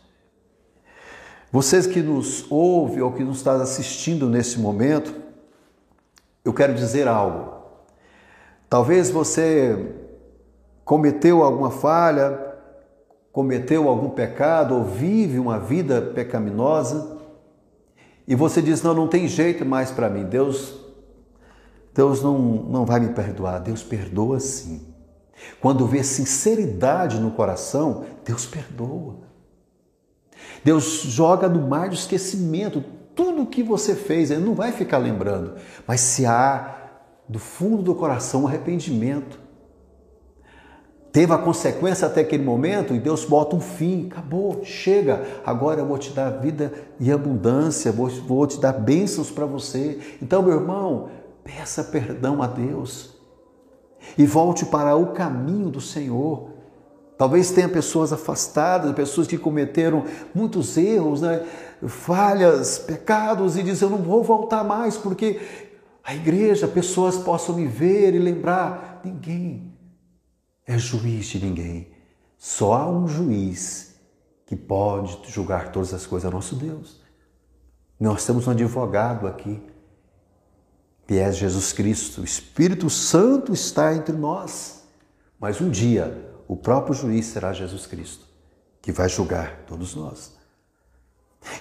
Vocês 1.58 1.88
que 1.88 2.04
nos 2.04 2.46
ouvem 2.52 3.02
ou 3.02 3.12
que 3.12 3.24
nos 3.24 3.38
estão 3.38 3.60
assistindo 3.60 4.30
nesse 4.30 4.60
momento, 4.60 5.12
eu 6.46 6.54
quero 6.54 6.76
dizer 6.76 7.08
algo. 7.08 7.52
Talvez 8.70 9.10
você 9.10 9.96
cometeu 10.86 11.42
alguma 11.42 11.72
falha, 11.72 12.40
cometeu 13.32 13.90
algum 13.90 14.12
pecado 14.12 14.76
ou 14.76 14.84
vive 14.84 15.40
uma 15.40 15.58
vida 15.58 16.00
pecaminosa 16.00 17.18
e 18.28 18.36
você 18.36 18.62
diz: 18.62 18.84
Não, 18.84 18.94
não 18.94 19.08
tem 19.08 19.28
jeito 19.28 19.66
mais 19.66 19.90
para 19.90 20.12
mim. 20.12 20.26
Deus 20.26 20.80
Deus 21.92 22.22
não, 22.22 22.38
não 22.38 22.86
vai 22.86 23.00
me 23.00 23.10
perdoar, 23.16 23.62
Deus 23.62 23.82
perdoa 23.82 24.40
sim. 24.40 24.94
Quando 25.60 25.88
vê 25.88 26.04
sinceridade 26.04 27.20
no 27.20 27.32
coração, 27.32 28.06
Deus 28.24 28.46
perdoa. 28.46 29.27
Deus 30.64 31.02
joga 31.04 31.48
no 31.48 31.68
mar 31.68 31.90
do 31.90 31.96
esquecimento 31.96 32.84
tudo 33.16 33.44
o 33.44 33.46
que 33.48 33.64
você 33.64 33.96
fez, 33.96 34.30
Ele 34.30 34.46
não 34.46 34.54
vai 34.54 34.72
ficar 34.72 34.98
lembrando. 34.98 35.56
Mas 35.88 36.02
se 36.02 36.26
há 36.26 36.76
do 37.28 37.40
fundo 37.40 37.82
do 37.82 37.96
coração 37.96 38.48
arrependimento, 38.48 39.40
teve 41.12 41.34
a 41.34 41.38
consequência 41.38 42.08
até 42.08 42.22
aquele 42.22 42.44
momento 42.44 42.94
e 42.94 43.00
Deus 43.00 43.26
bota 43.26 43.56
um 43.56 43.60
fim, 43.60 44.08
acabou, 44.12 44.64
chega, 44.64 45.24
agora 45.46 45.82
eu 45.82 45.86
vou 45.86 45.98
te 45.98 46.12
dar 46.12 46.30
vida 46.30 46.72
e 47.00 47.12
abundância, 47.12 47.92
vou, 47.92 48.08
vou 48.08 48.46
te 48.46 48.60
dar 48.60 48.74
bênçãos 48.74 49.32
para 49.32 49.46
você. 49.46 50.00
Então, 50.22 50.44
meu 50.44 50.54
irmão, 50.54 51.10
Peça 51.48 51.82
perdão 51.82 52.44
a 52.44 52.48
Deus 52.48 53.16
e 54.18 54.26
volte 54.26 54.66
para 54.66 54.98
o 54.98 55.14
caminho 55.14 55.70
do 55.70 55.80
Senhor. 55.80 56.50
Talvez 57.18 57.52
tenha 57.52 57.68
pessoas 57.68 58.14
afastadas, 58.14 58.94
pessoas 58.94 59.28
que 59.28 59.38
cometeram 59.38 60.06
muitos 60.36 60.78
erros, 60.78 61.22
né? 61.22 61.46
falhas, 61.86 62.78
pecados 62.78 63.58
e 63.58 63.64
dizem: 63.64 63.90
Eu 63.90 63.98
não 63.98 64.04
vou 64.04 64.24
voltar 64.24 64.64
mais 64.64 64.98
porque 64.98 65.42
a 66.04 66.16
igreja, 66.16 66.68
pessoas 66.68 67.18
possam 67.18 67.56
me 67.56 67.66
ver 67.66 68.14
e 68.14 68.20
lembrar. 68.20 69.02
Ninguém 69.04 69.74
é 70.66 70.78
juiz 70.78 71.26
de 71.28 71.44
ninguém. 71.44 71.92
Só 72.38 72.74
há 72.74 72.90
um 72.90 73.08
juiz 73.08 73.96
que 74.46 74.56
pode 74.56 75.20
julgar 75.28 75.72
todas 75.72 75.94
as 75.94 76.06
coisas, 76.06 76.30
é 76.30 76.34
nosso 76.34 76.56
Deus. 76.56 77.02
Nós 78.00 78.26
temos 78.26 78.48
um 78.48 78.52
advogado 78.52 79.28
aqui 79.28 79.62
que 81.08 81.18
é 81.18 81.32
Jesus 81.32 81.74
Cristo. 81.74 82.22
O 82.22 82.24
Espírito 82.24 82.90
Santo 82.90 83.54
está 83.54 83.96
entre 83.96 84.16
nós. 84.16 84.84
Mas 85.40 85.62
um 85.62 85.70
dia 85.70 86.28
o 86.48 86.56
próprio 86.56 86.94
juiz 86.94 87.26
será 87.26 87.54
Jesus 87.54 87.86
Cristo. 87.86 88.26
que 88.82 88.92
vai 88.92 89.10
julgar 89.10 89.64
todos 89.68 89.96
nós. 89.96 90.32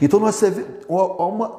Então 0.01 0.21
nós 0.21 0.41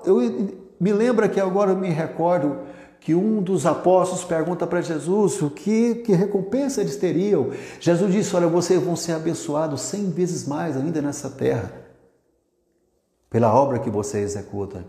eu 0.05 0.57
me 0.79 0.93
lembro 0.93 1.29
que 1.29 1.39
agora 1.39 1.72
eu 1.72 1.77
me 1.77 1.89
recordo 1.89 2.60
que 3.00 3.15
um 3.15 3.41
dos 3.41 3.65
apóstolos 3.65 4.24
pergunta 4.24 4.67
para 4.67 4.81
Jesus 4.81 5.41
o 5.41 5.50
que, 5.50 5.96
que 5.96 6.13
recompensa 6.13 6.81
eles 6.81 6.96
teriam. 6.96 7.51
Jesus 7.79 8.12
disse: 8.12 8.36
Olha, 8.36 8.48
vocês 8.48 8.81
vão 8.81 8.96
ser 8.96 9.13
abençoados 9.13 9.81
cem 9.81 10.10
vezes 10.10 10.48
mais 10.48 10.75
ainda 10.75 11.01
nessa 11.01 11.29
terra, 11.29 11.72
pela 13.29 13.53
obra 13.53 13.79
que 13.79 13.89
você 13.89 14.19
executa. 14.19 14.86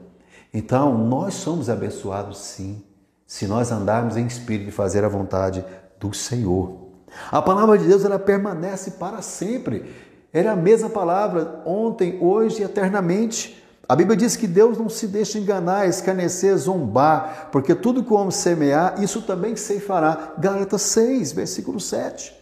Então, 0.52 0.96
nós 0.96 1.34
somos 1.34 1.68
abençoados 1.68 2.38
sim, 2.38 2.82
se 3.26 3.46
nós 3.46 3.70
andarmos 3.70 4.16
em 4.16 4.26
espírito 4.26 4.70
e 4.70 4.72
fazer 4.72 5.04
a 5.04 5.08
vontade 5.08 5.64
do 6.00 6.14
Senhor. 6.14 6.87
A 7.30 7.42
palavra 7.42 7.78
de 7.78 7.86
Deus 7.86 8.04
ela 8.04 8.18
permanece 8.18 8.92
para 8.92 9.22
sempre. 9.22 9.94
Era 10.32 10.50
é 10.50 10.52
a 10.52 10.56
mesma 10.56 10.90
palavra 10.90 11.62
ontem, 11.64 12.18
hoje 12.20 12.60
e 12.60 12.64
eternamente. 12.64 13.62
A 13.88 13.96
Bíblia 13.96 14.16
diz 14.16 14.36
que 14.36 14.46
Deus 14.46 14.76
não 14.76 14.88
se 14.88 15.06
deixa 15.06 15.38
enganar, 15.38 15.88
escarnecer, 15.88 16.54
zombar, 16.58 17.48
porque 17.50 17.74
tudo 17.74 18.04
que 18.04 18.12
o 18.12 18.16
homem 18.16 18.30
semear, 18.30 19.02
isso 19.02 19.22
também 19.22 19.56
se 19.56 19.80
fará. 19.80 20.34
Gálatas 20.38 20.82
6, 20.82 21.32
versículo 21.32 21.80
7. 21.80 22.36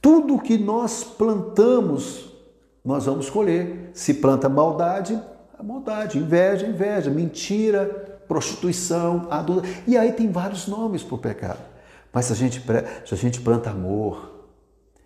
Tudo 0.00 0.38
que 0.38 0.56
nós 0.56 1.04
plantamos, 1.04 2.32
nós 2.82 3.04
vamos 3.04 3.28
colher. 3.28 3.90
Se 3.92 4.14
planta 4.14 4.48
maldade, 4.48 5.20
a 5.58 5.62
maldade, 5.62 6.16
inveja, 6.16 6.66
inveja, 6.66 7.10
mentira, 7.10 8.22
prostituição, 8.26 9.28
adulto. 9.30 9.68
E 9.86 9.98
aí 9.98 10.12
tem 10.12 10.32
vários 10.32 10.66
nomes 10.66 11.02
para 11.02 11.14
o 11.16 11.18
pecado. 11.18 11.69
Mas 12.12 12.26
se 12.26 12.32
a 12.32 12.36
gente, 12.36 12.62
se 13.06 13.14
a 13.14 13.16
gente 13.16 13.40
planta 13.40 13.70
amor, 13.70 14.30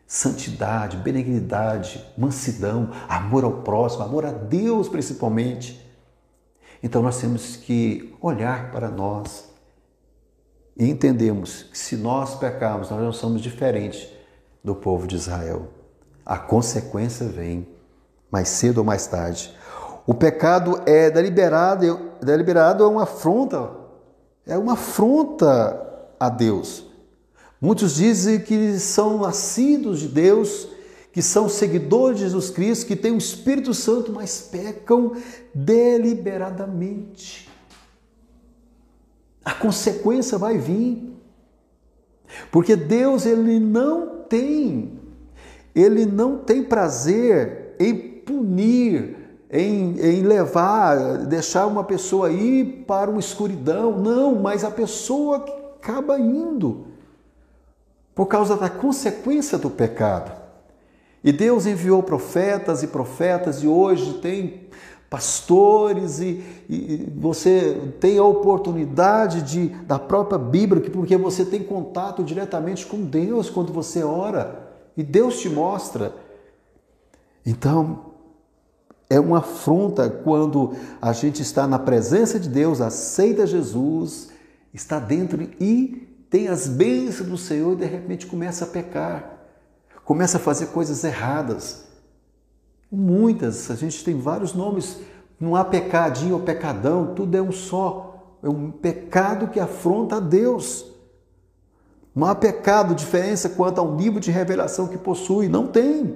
santidade, 0.07 0.97
benignidade, 0.97 2.05
mansidão, 2.17 2.91
amor 3.09 3.45
ao 3.45 3.63
próximo, 3.63 4.05
amor 4.05 4.25
a 4.25 4.33
Deus 4.33 4.89
principalmente. 4.89 5.81
Então 6.83 7.03
nós 7.03 7.21
temos 7.21 7.57
que 7.57 8.15
olhar 8.21 8.71
para 8.71 8.89
nós 8.91 9.49
e 10.77 10.89
entendemos 10.89 11.65
que 11.65 11.79
se 11.79 11.97
nós 11.97 12.35
pecarmos, 12.35 12.91
nós 12.91 13.01
não 13.01 13.13
somos 13.13 13.41
diferentes 13.41 14.09
do 14.63 14.75
povo 14.75 15.07
de 15.07 15.17
Israel. 15.17 15.69
A 16.25 16.39
consequência 16.39 17.27
vem 17.27 17.67
mais 18.31 18.49
cedo 18.49 18.79
ou 18.79 18.85
mais 18.85 19.07
tarde. 19.07 19.55
O 20.07 20.13
pecado 20.13 20.83
é 20.85 21.11
deliberado, 21.11 22.13
deliberado 22.21 22.85
é 22.85 22.87
uma 22.87 23.05
afronta, 23.05 23.71
é 24.47 24.59
uma 24.59 24.73
afronta 24.73 25.81
a 26.19 26.29
Deus. 26.29 26.94
Muitos 27.65 27.95
dizem 27.95 28.41
que 28.41 28.79
são 28.79 29.17
nascidos 29.21 30.01
de 30.01 30.09
Deus, 30.09 30.69
que 31.11 31.23
são 31.23 31.49
seguidores 31.49 32.19
de 32.19 32.25
Jesus 32.25 32.51
Cristo, 32.51 32.85
que 32.85 32.95
têm 32.95 33.13
o 33.13 33.17
Espírito 33.17 33.73
Santo, 33.73 34.13
mas 34.13 34.51
pecam 34.53 35.13
deliberadamente. 35.55 37.49
A 39.43 39.55
consequência 39.55 40.37
vai 40.37 40.59
vir. 40.59 41.11
Porque 42.53 42.77
Deus 42.77 43.25
ele 43.25 43.59
não 43.59 44.25
tem 44.29 45.01
ele 45.75 46.05
não 46.05 46.37
tem 46.37 46.63
prazer 46.63 47.77
em 47.81 47.97
punir, 47.97 49.17
em, 49.51 49.99
em 50.01 50.21
levar, 50.23 51.25
deixar 51.29 51.67
uma 51.67 51.83
pessoa 51.83 52.31
ir 52.31 52.85
para 52.87 53.11
uma 53.11 53.21
escuridão. 53.21 53.99
Não, 53.99 54.35
mas 54.35 54.65
a 54.65 54.71
pessoa 54.71 55.39
acaba 55.79 56.21
indo 56.21 56.93
por 58.15 58.27
causa 58.27 58.57
da 58.57 58.71
consequência 58.71 59.59
do 59.59 59.69
pecado. 59.69 60.33
E 61.23 61.33
Deus 61.33 61.67
enviou 61.67 62.03
profetas 62.03 62.83
e 62.83 62.87
profetas, 62.87 63.63
e 63.63 63.67
hoje 63.67 64.15
tem 64.15 64.69
pastores, 65.09 66.21
e, 66.21 66.43
e, 66.69 67.13
você 67.17 67.81
tem 67.99 68.19
a 68.19 68.25
oportunidade 68.25 69.43
de, 69.43 69.69
da 69.85 69.99
própria 69.99 70.39
Bíblia, 70.39 70.83
porque 70.91 71.17
você 71.17 71.45
tem 71.45 71.63
contato 71.63 72.23
diretamente 72.23 72.85
com 72.85 73.03
Deus 73.05 73.49
quando 73.49 73.73
você 73.73 74.03
ora, 74.03 74.71
e 74.97 75.03
Deus 75.03 75.41
te 75.41 75.49
mostra. 75.49 76.13
Então, 77.45 78.13
é 79.09 79.19
uma 79.19 79.39
afronta 79.39 80.09
quando 80.11 80.75
a 81.01 81.13
gente 81.13 81.43
está 81.43 81.67
na 81.67 81.79
presença 81.79 82.39
de 82.39 82.49
Deus, 82.49 82.81
aceita 82.81 83.47
Jesus, 83.47 84.31
está 84.73 84.99
dentro 84.99 85.43
e 85.61 86.14
tem 86.31 86.49
as 86.49 86.67
bênçãos 86.67 87.29
do 87.29 87.39
Senhor 87.39 87.75
e 87.75 87.77
de 87.77 87.85
repente 87.85 88.27
começa 88.27 88.65
a 88.65 88.69
pecar, 88.69 89.47
começa 90.05 90.37
a 90.37 90.41
fazer 90.41 90.67
coisas 90.67 91.05
erradas. 91.05 91.85
Muitas, 92.91 93.71
a 93.71 93.75
gente 93.75 94.05
tem 94.05 94.19
vários 94.19 94.53
nomes, 94.53 94.99
não 95.39 95.57
há 95.57 95.65
pecadinho 95.65 96.35
ou 96.35 96.41
pecadão, 96.41 97.15
tudo 97.15 97.37
é 97.37 97.43
um 97.43 97.53
só. 97.53 98.39
É 98.43 98.49
um 98.49 98.71
pecado 98.71 99.49
que 99.49 99.59
afronta 99.59 100.17
a 100.17 100.21
Deus. 100.21 100.85
Não 102.15 102.27
há 102.27 102.35
pecado, 102.35 102.95
diferença 102.95 103.49
quanto 103.49 103.81
ao 103.81 103.95
nível 103.95 104.21
de 104.21 104.31
revelação 104.31 104.87
que 104.87 104.99
possui, 104.99 105.49
não 105.49 105.67
tem. 105.67 106.15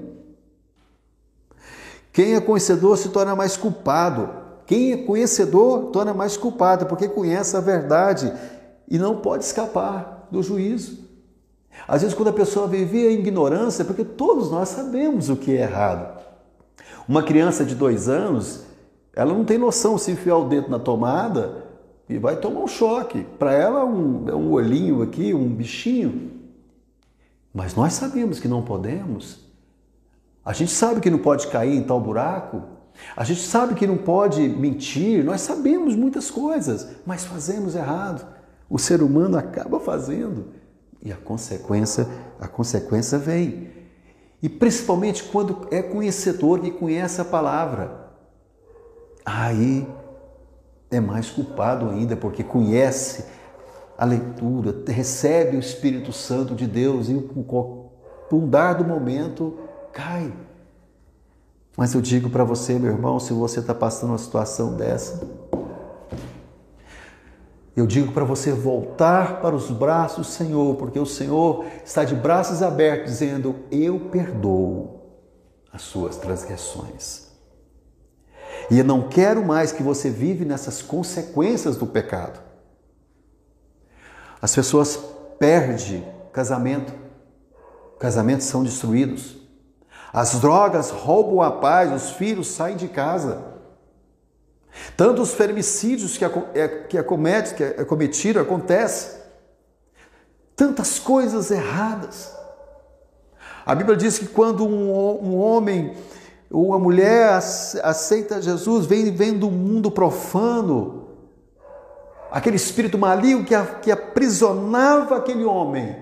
Quem 2.13 2.35
é 2.35 2.41
conhecedor 2.41 2.97
se 2.99 3.09
torna 3.09 3.35
mais 3.35 3.57
culpado. 3.57 4.29
Quem 4.67 4.93
é 4.93 4.97
conhecedor 4.99 5.87
torna 5.87 6.13
mais 6.13 6.37
culpado, 6.37 6.87
porque 6.87 7.09
conhece 7.09 7.57
a 7.57 7.61
verdade 7.61 8.33
e 8.91 8.99
não 8.99 9.17
pode 9.17 9.45
escapar 9.45 10.27
do 10.31 10.43
juízo. 10.43 11.07
Às 11.87 12.03
vezes, 12.03 12.17
quando 12.17 12.29
a 12.29 12.33
pessoa 12.33 12.67
vive 12.67 13.07
a 13.07 13.13
ignorância, 13.13 13.85
porque 13.85 14.05
todos 14.05 14.51
nós 14.51 14.69
sabemos 14.71 15.29
o 15.29 15.37
que 15.37 15.53
é 15.53 15.63
errado. 15.63 16.19
Uma 17.07 17.23
criança 17.23 17.65
de 17.65 17.75
dois 17.75 18.09
anos, 18.09 18.65
ela 19.15 19.33
não 19.33 19.45
tem 19.45 19.59
noção 19.59 19.97
se 19.97 20.11
enfiar 20.11 20.39
o 20.39 20.49
dedo 20.49 20.69
na 20.71 20.79
tomada 20.79 21.65
e 22.09 22.19
vai 22.19 22.37
tomar 22.37 22.61
um 22.61 22.67
choque. 22.67 23.25
Para 23.39 23.53
ela, 23.53 23.85
um, 23.85 24.29
é 24.29 24.35
um 24.35 24.51
olhinho 24.53 25.03
aqui, 25.03 25.33
um 25.33 25.49
bichinho. 25.49 26.33
Mas 27.55 27.75
nós 27.75 27.93
sabemos 27.93 28.41
que 28.41 28.49
não 28.49 28.63
podemos. 28.63 29.47
A 30.45 30.53
gente 30.53 30.71
sabe 30.71 31.01
que 31.01 31.11
não 31.11 31.19
pode 31.19 31.47
cair 31.49 31.77
em 31.77 31.83
tal 31.83 32.01
buraco. 32.01 32.63
A 33.17 33.23
gente 33.23 33.41
sabe 33.41 33.75
que 33.75 33.87
não 33.87 33.97
pode 33.97 34.49
mentir. 34.49 35.25
Nós 35.25 35.43
sabemos 35.43 35.95
muitas 35.95 36.31
coisas, 36.31 36.89
mas 37.07 37.25
fazemos 37.25 37.75
errado 37.75 38.38
o 38.69 38.79
ser 38.79 39.03
humano 39.03 39.39
acaba 39.39 39.81
fazendo 39.81 40.47
e 41.03 41.13
a 41.13 41.17
consequência, 41.17 42.07
a 42.41 42.47
consequência 42.47 43.19
vem. 43.19 43.71
E 44.43 44.49
principalmente 44.49 45.25
quando 45.25 45.67
é 45.71 45.83
conhecedor 45.83 46.65
e 46.65 46.71
conhece 46.71 47.21
a 47.21 47.25
palavra. 47.25 48.09
Aí 49.25 49.87
é 50.91 51.01
mais 51.01 51.31
culpado 51.31 51.89
ainda, 51.89 52.17
porque 52.17 52.43
conhece 52.43 53.25
a 53.97 54.05
leitura, 54.05 54.75
recebe 54.87 55.57
o 55.57 55.61
Espírito 55.61 56.13
Santo 56.13 56.55
de 56.55 56.67
Deus 56.67 57.09
e 57.09 57.15
com 57.15 57.91
um 58.31 58.49
dado 58.49 58.85
momento 58.85 59.59
cai. 59.93 60.33
Mas 61.77 61.95
eu 61.95 62.01
digo 62.01 62.31
para 62.31 62.45
você, 62.45 62.79
meu 62.79 62.93
irmão, 62.93 63.21
se 63.21 63.33
você 63.33 63.61
está 63.61 63.75
passando 63.75 64.11
uma 64.11 64.19
situação 64.19 64.75
dessa, 64.75 65.29
eu 67.79 67.87
digo 67.87 68.13
para 68.13 68.25
você 68.25 68.51
voltar 68.53 69.41
para 69.41 69.55
os 69.55 69.71
braços 69.71 70.27
do 70.27 70.33
Senhor, 70.33 70.75
porque 70.77 70.99
o 70.99 71.07
Senhor 71.07 71.65
está 71.85 72.05
de 72.05 72.15
braços 72.15 72.63
abertos, 72.63 73.13
dizendo: 73.13 73.55
Eu 73.71 74.01
perdoo 74.11 75.01
as 75.73 75.83
suas 75.83 76.17
transgressões. 76.17 77.29
E 78.71 78.79
eu 78.79 78.85
não 78.85 79.09
quero 79.09 79.45
mais 79.45 79.71
que 79.71 79.83
você 79.83 80.11
vive 80.11 80.45
nessas 80.45 80.83
consequências 80.83 81.77
do 81.77 81.87
pecado. 81.87 82.41
As 84.43 84.55
pessoas 84.55 84.99
perdem 85.39 86.05
casamento, 86.33 86.93
casamentos 87.99 88.47
são 88.47 88.65
destruídos. 88.65 89.37
As 90.13 90.41
drogas 90.41 90.91
roubam 90.91 91.43
a 91.43 91.51
paz, 91.51 91.93
os 91.93 92.11
filhos 92.11 92.49
saem 92.49 92.77
de 92.77 92.89
casa. 92.89 93.58
Tantos 94.97 95.33
fermicídios 95.33 96.17
que, 96.17 96.25
é, 96.25 96.69
que, 96.69 96.99
acomete, 96.99 97.55
que 97.55 97.63
é 97.63 97.85
cometido, 97.85 98.41
acontece. 98.41 99.19
Tantas 100.57 100.99
coisas 100.99 101.51
erradas. 101.51 102.37
A 103.65 103.75
Bíblia 103.75 103.97
diz 103.97 104.19
que 104.19 104.27
quando 104.27 104.67
um, 104.67 104.91
um 105.23 105.39
homem 105.39 105.95
ou 106.51 106.69
uma 106.69 106.79
mulher 106.79 107.31
aceita 107.83 108.41
Jesus, 108.41 108.87
vem, 108.87 109.15
vem 109.15 109.39
do 109.39 109.51
mundo 109.51 109.91
profano, 109.91 111.09
aquele 112.31 112.57
espírito 112.57 112.99
maligno 112.99 113.45
que, 113.45 113.55
que 113.83 113.91
aprisionava 113.91 115.17
aquele 115.17 115.45
homem, 115.45 115.97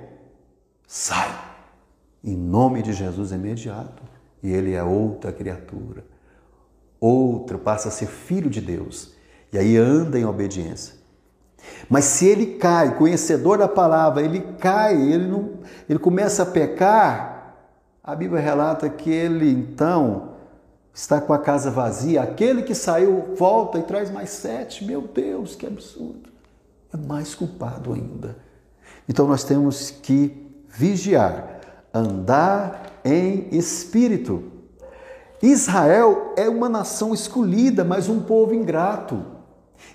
sai 0.87 1.47
em 2.23 2.37
nome 2.37 2.83
de 2.83 2.93
Jesus 2.93 3.33
imediato, 3.33 4.03
e 4.43 4.53
ele 4.53 4.75
é 4.75 4.83
outra 4.83 5.33
criatura 5.33 6.16
outro 7.07 7.59
passa 7.59 7.89
a 7.89 7.93
ser 7.93 8.07
filho 8.07 8.51
de 8.51 8.61
Deus 8.61 9.15
e 9.53 9.59
aí 9.59 9.77
anda 9.77 10.19
em 10.19 10.25
obediência. 10.25 10.95
Mas 11.89 12.05
se 12.05 12.27
ele 12.27 12.59
cai, 12.59 12.97
conhecedor 12.97 13.59
da 13.59 13.69
palavra, 13.69 14.23
ele 14.23 14.41
cai, 14.59 14.95
ele 14.95 15.27
não, 15.27 15.55
ele 15.89 15.99
começa 15.99 16.43
a 16.43 16.47
pecar, 16.47 17.57
a 18.03 18.15
Bíblia 18.15 18.41
relata 18.41 18.89
que 18.89 19.11
ele 19.11 19.51
então 19.51 20.37
está 20.95 21.21
com 21.21 21.33
a 21.33 21.39
casa 21.39 21.71
vazia. 21.71 22.23
Aquele 22.23 22.63
que 22.63 22.75
saiu 22.75 23.35
volta 23.37 23.79
e 23.79 23.83
traz 23.83 24.11
mais 24.11 24.31
sete. 24.31 24.85
Meu 24.85 25.03
Deus, 25.03 25.57
que 25.57 25.67
absurdo! 25.67 26.31
É 26.93 26.97
mais 26.97 27.35
culpado 27.35 27.93
ainda. 27.93 28.37
Então 29.09 29.27
nós 29.27 29.45
temos 29.45 29.91
que 29.91 30.51
vigiar, 30.69 31.61
andar 31.93 33.01
em 33.05 33.49
espírito. 33.51 34.53
Israel 35.43 36.33
é 36.37 36.49
uma 36.49 36.69
nação 36.69 37.13
escolhida, 37.13 37.85
mas 37.85 38.09
um 38.09 38.21
povo 38.21 38.55
ingrato. 38.55 39.25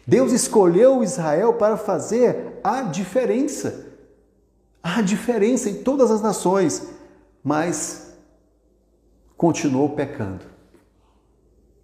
Deus 0.05 0.31
escolheu 0.31 1.03
Israel 1.03 1.53
para 1.53 1.77
fazer 1.77 2.59
a 2.63 2.81
diferença. 2.83 3.87
A 4.83 5.01
diferença 5.01 5.69
em 5.69 5.83
todas 5.83 6.11
as 6.11 6.21
nações, 6.21 6.87
mas 7.43 8.13
continuou 9.35 9.89
pecando. 9.89 10.45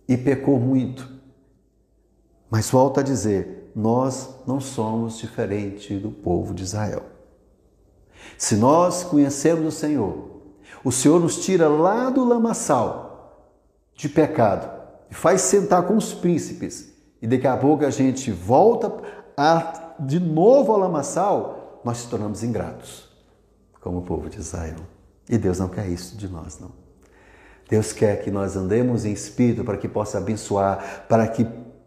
E 0.08 0.16
pecou 0.16 0.60
muito. 0.60 1.10
Mas 2.50 2.70
volta 2.70 3.02
a 3.02 3.04
dizer: 3.04 3.72
nós 3.76 4.30
não 4.46 4.60
somos 4.60 5.18
diferente 5.18 5.96
do 5.96 6.12
povo 6.12 6.54
de 6.54 6.64
Israel. 6.64 7.04
Se 8.38 8.56
nós 8.56 9.04
conhecemos 9.04 9.66
o 9.66 9.78
Senhor, 9.78 10.30
o 10.84 10.92
Senhor 10.92 11.20
nos 11.20 11.44
tira 11.44 11.68
lá 11.68 12.10
do 12.10 12.24
lamaçal 12.24 13.07
de 13.98 14.08
pecado 14.08 14.72
e 15.10 15.14
faz 15.14 15.42
sentar 15.42 15.84
com 15.84 15.98
os 15.98 16.14
príncipes. 16.14 16.94
E 17.22 17.28
daqui 17.28 17.48
a 17.48 17.58
pouco 17.58 17.84
a 17.84 17.90
gente 17.90 18.32
volta 18.32 18.94
a, 19.36 19.96
de 20.00 20.20
novo 20.20 20.72
ao 20.72 20.80
lamaçal, 20.80 21.82
nós 21.84 21.98
se 21.98 22.08
tornamos 22.08 22.44
ingratos, 22.44 23.10
como 23.82 23.98
o 23.98 24.02
povo 24.04 24.30
de 24.30 24.38
Israel. 24.40 24.78
E 25.28 25.38
Deus 25.38 25.60
não 25.60 25.68
quer 25.68 25.88
isso 25.90 26.16
de 26.16 26.30
nós, 26.30 26.60
não. 26.60 26.72
Deus 27.68 27.92
quer 27.92 28.24
que 28.24 28.32
nós 28.32 28.56
andemos 28.56 29.04
em 29.04 29.12
espírito 29.12 29.64
para 29.64 29.76
que 29.76 29.90
possa 29.90 30.20
abençoar, 30.20 31.06
para 31.10 31.28
que 31.28 31.46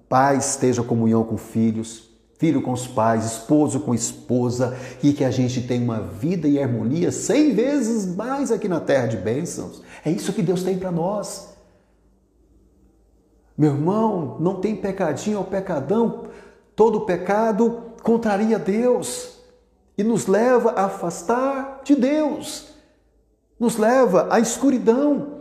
pai 0.08 0.36
esteja 0.36 0.82
comunhão 0.82 1.24
com 1.24 1.38
filhos, 1.38 2.10
filho 2.36 2.60
com 2.60 2.72
os 2.72 2.86
pais, 2.86 3.24
esposo 3.24 3.80
com 3.80 3.94
esposa, 3.94 4.76
e 5.02 5.12
que 5.12 5.24
a 5.24 5.30
gente 5.30 5.62
tenha 5.62 5.82
uma 5.82 6.00
vida 6.00 6.48
em 6.48 6.62
harmonia 6.62 7.12
cem 7.12 7.54
vezes 7.54 8.14
mais 8.14 8.50
aqui 8.50 8.68
na 8.68 8.80
terra 8.80 9.06
de 9.06 9.16
bênçãos. 9.16 9.80
É 10.04 10.10
isso 10.10 10.32
que 10.32 10.42
Deus 10.42 10.62
tem 10.62 10.76
para 10.76 10.90
nós. 10.90 11.49
Meu 13.60 13.74
irmão, 13.74 14.38
não 14.40 14.58
tem 14.58 14.74
pecadinho 14.74 15.36
ou 15.36 15.44
pecadão, 15.44 16.28
todo 16.74 17.02
pecado 17.02 17.92
contraria 18.02 18.58
Deus 18.58 19.38
e 19.98 20.02
nos 20.02 20.26
leva 20.26 20.70
a 20.70 20.86
afastar 20.86 21.82
de 21.84 21.94
Deus, 21.94 22.68
nos 23.58 23.76
leva 23.76 24.28
à 24.30 24.40
escuridão. 24.40 25.40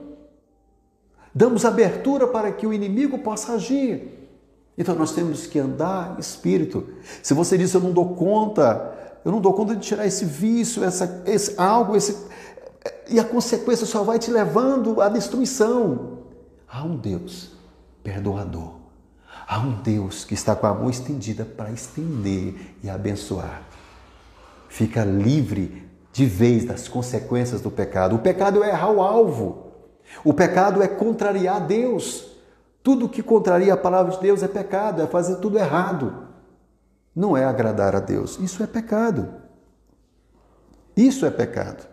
Damos 1.34 1.64
abertura 1.64 2.28
para 2.28 2.52
que 2.52 2.68
o 2.68 2.74
inimigo 2.74 3.20
possa 3.20 3.54
agir. 3.54 4.30
Então 4.78 4.96
nós 4.96 5.14
temos 5.14 5.48
que 5.48 5.58
andar 5.58 6.20
espírito. 6.20 6.90
Se 7.24 7.34
você 7.34 7.58
diz 7.58 7.74
eu 7.74 7.80
não 7.80 7.94
dou 7.94 8.16
conta, 8.16 9.20
eu 9.24 9.32
não 9.32 9.40
dou 9.40 9.54
conta 9.54 9.74
de 9.78 9.82
tirar 9.82 10.06
esse 10.06 10.26
vício, 10.26 10.84
essa, 10.84 11.24
esse 11.26 11.58
algo, 11.58 11.96
esse 11.96 12.18
e 13.10 13.18
a 13.18 13.24
consequência 13.24 13.86
só 13.86 14.04
vai 14.04 14.20
te 14.20 14.30
levando 14.30 15.00
à 15.00 15.08
destruição. 15.08 16.20
Há 16.68 16.84
um 16.84 16.98
Deus 16.98 17.58
perdoador. 18.10 18.74
Há 19.48 19.60
um 19.60 19.82
Deus 19.82 20.26
que 20.26 20.34
está 20.34 20.56
com 20.56 20.66
a 20.66 20.74
mão 20.74 20.90
estendida 20.90 21.46
para 21.46 21.72
estender 21.72 22.76
e 22.84 22.90
abençoar. 22.90 23.62
Fica 24.68 25.04
livre 25.04 25.88
de 26.12 26.26
vez 26.26 26.66
das 26.66 26.88
consequências 26.88 27.62
do 27.62 27.70
pecado. 27.70 28.16
O 28.16 28.20
pecado 28.20 28.64
é 28.64 28.70
errar 28.70 28.92
o 28.92 29.02
alvo. 29.02 29.72
O 30.24 30.34
pecado 30.34 30.82
é 30.82 30.88
contrariar 30.88 31.66
Deus. 31.66 32.28
Tudo 32.82 33.10
que 33.10 33.22
contraria 33.22 33.74
a 33.74 33.78
palavra 33.78 34.12
de 34.14 34.20
Deus 34.20 34.42
é 34.42 34.48
pecado, 34.48 35.02
é 35.04 35.08
fazer 35.08 35.36
tudo 35.36 35.60
errado. 35.60 36.28
Não 37.16 37.38
é 37.38 37.46
agradar 37.46 37.96
a 37.96 38.00
Deus. 38.00 38.40
Isso 38.40 38.64
é 38.64 38.68
pecado. 38.68 39.34
Isso 40.96 41.26
é 41.26 41.30
pecado. 41.30 41.88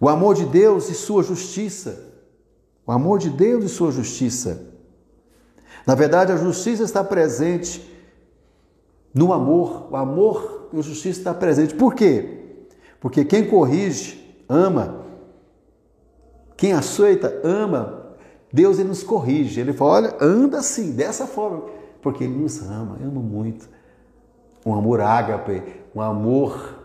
O 0.00 0.08
amor 0.08 0.34
de 0.34 0.44
Deus 0.46 0.88
e 0.90 0.94
sua 0.94 1.22
justiça. 1.22 2.15
O 2.86 2.92
amor 2.92 3.18
de 3.18 3.30
Deus 3.30 3.64
e 3.64 3.68
sua 3.68 3.90
justiça. 3.90 4.62
Na 5.84 5.94
verdade, 5.94 6.30
a 6.32 6.36
justiça 6.36 6.84
está 6.84 7.02
presente 7.02 7.92
no 9.12 9.32
amor. 9.32 9.88
O 9.90 9.96
amor 9.96 10.68
e 10.72 10.78
a 10.78 10.82
justiça 10.82 11.18
está 11.18 11.34
presente. 11.34 11.74
Por 11.74 11.94
quê? 11.94 12.58
Porque 13.00 13.24
quem 13.24 13.48
corrige, 13.48 14.44
ama. 14.48 15.04
Quem 16.56 16.72
aceita, 16.72 17.40
ama. 17.42 18.16
Deus 18.52 18.78
ele 18.78 18.88
nos 18.88 19.02
corrige. 19.02 19.60
Ele 19.60 19.72
fala: 19.72 19.92
olha, 19.92 20.16
anda 20.20 20.58
assim, 20.58 20.92
dessa 20.92 21.26
forma. 21.26 21.64
Porque 22.00 22.22
Ele 22.22 22.36
nos 22.36 22.62
ama, 22.62 22.96
ama 23.02 23.20
muito. 23.20 23.68
Um 24.64 24.74
amor 24.74 25.00
ágape, 25.00 25.62
um 25.94 26.00
amor 26.00 26.78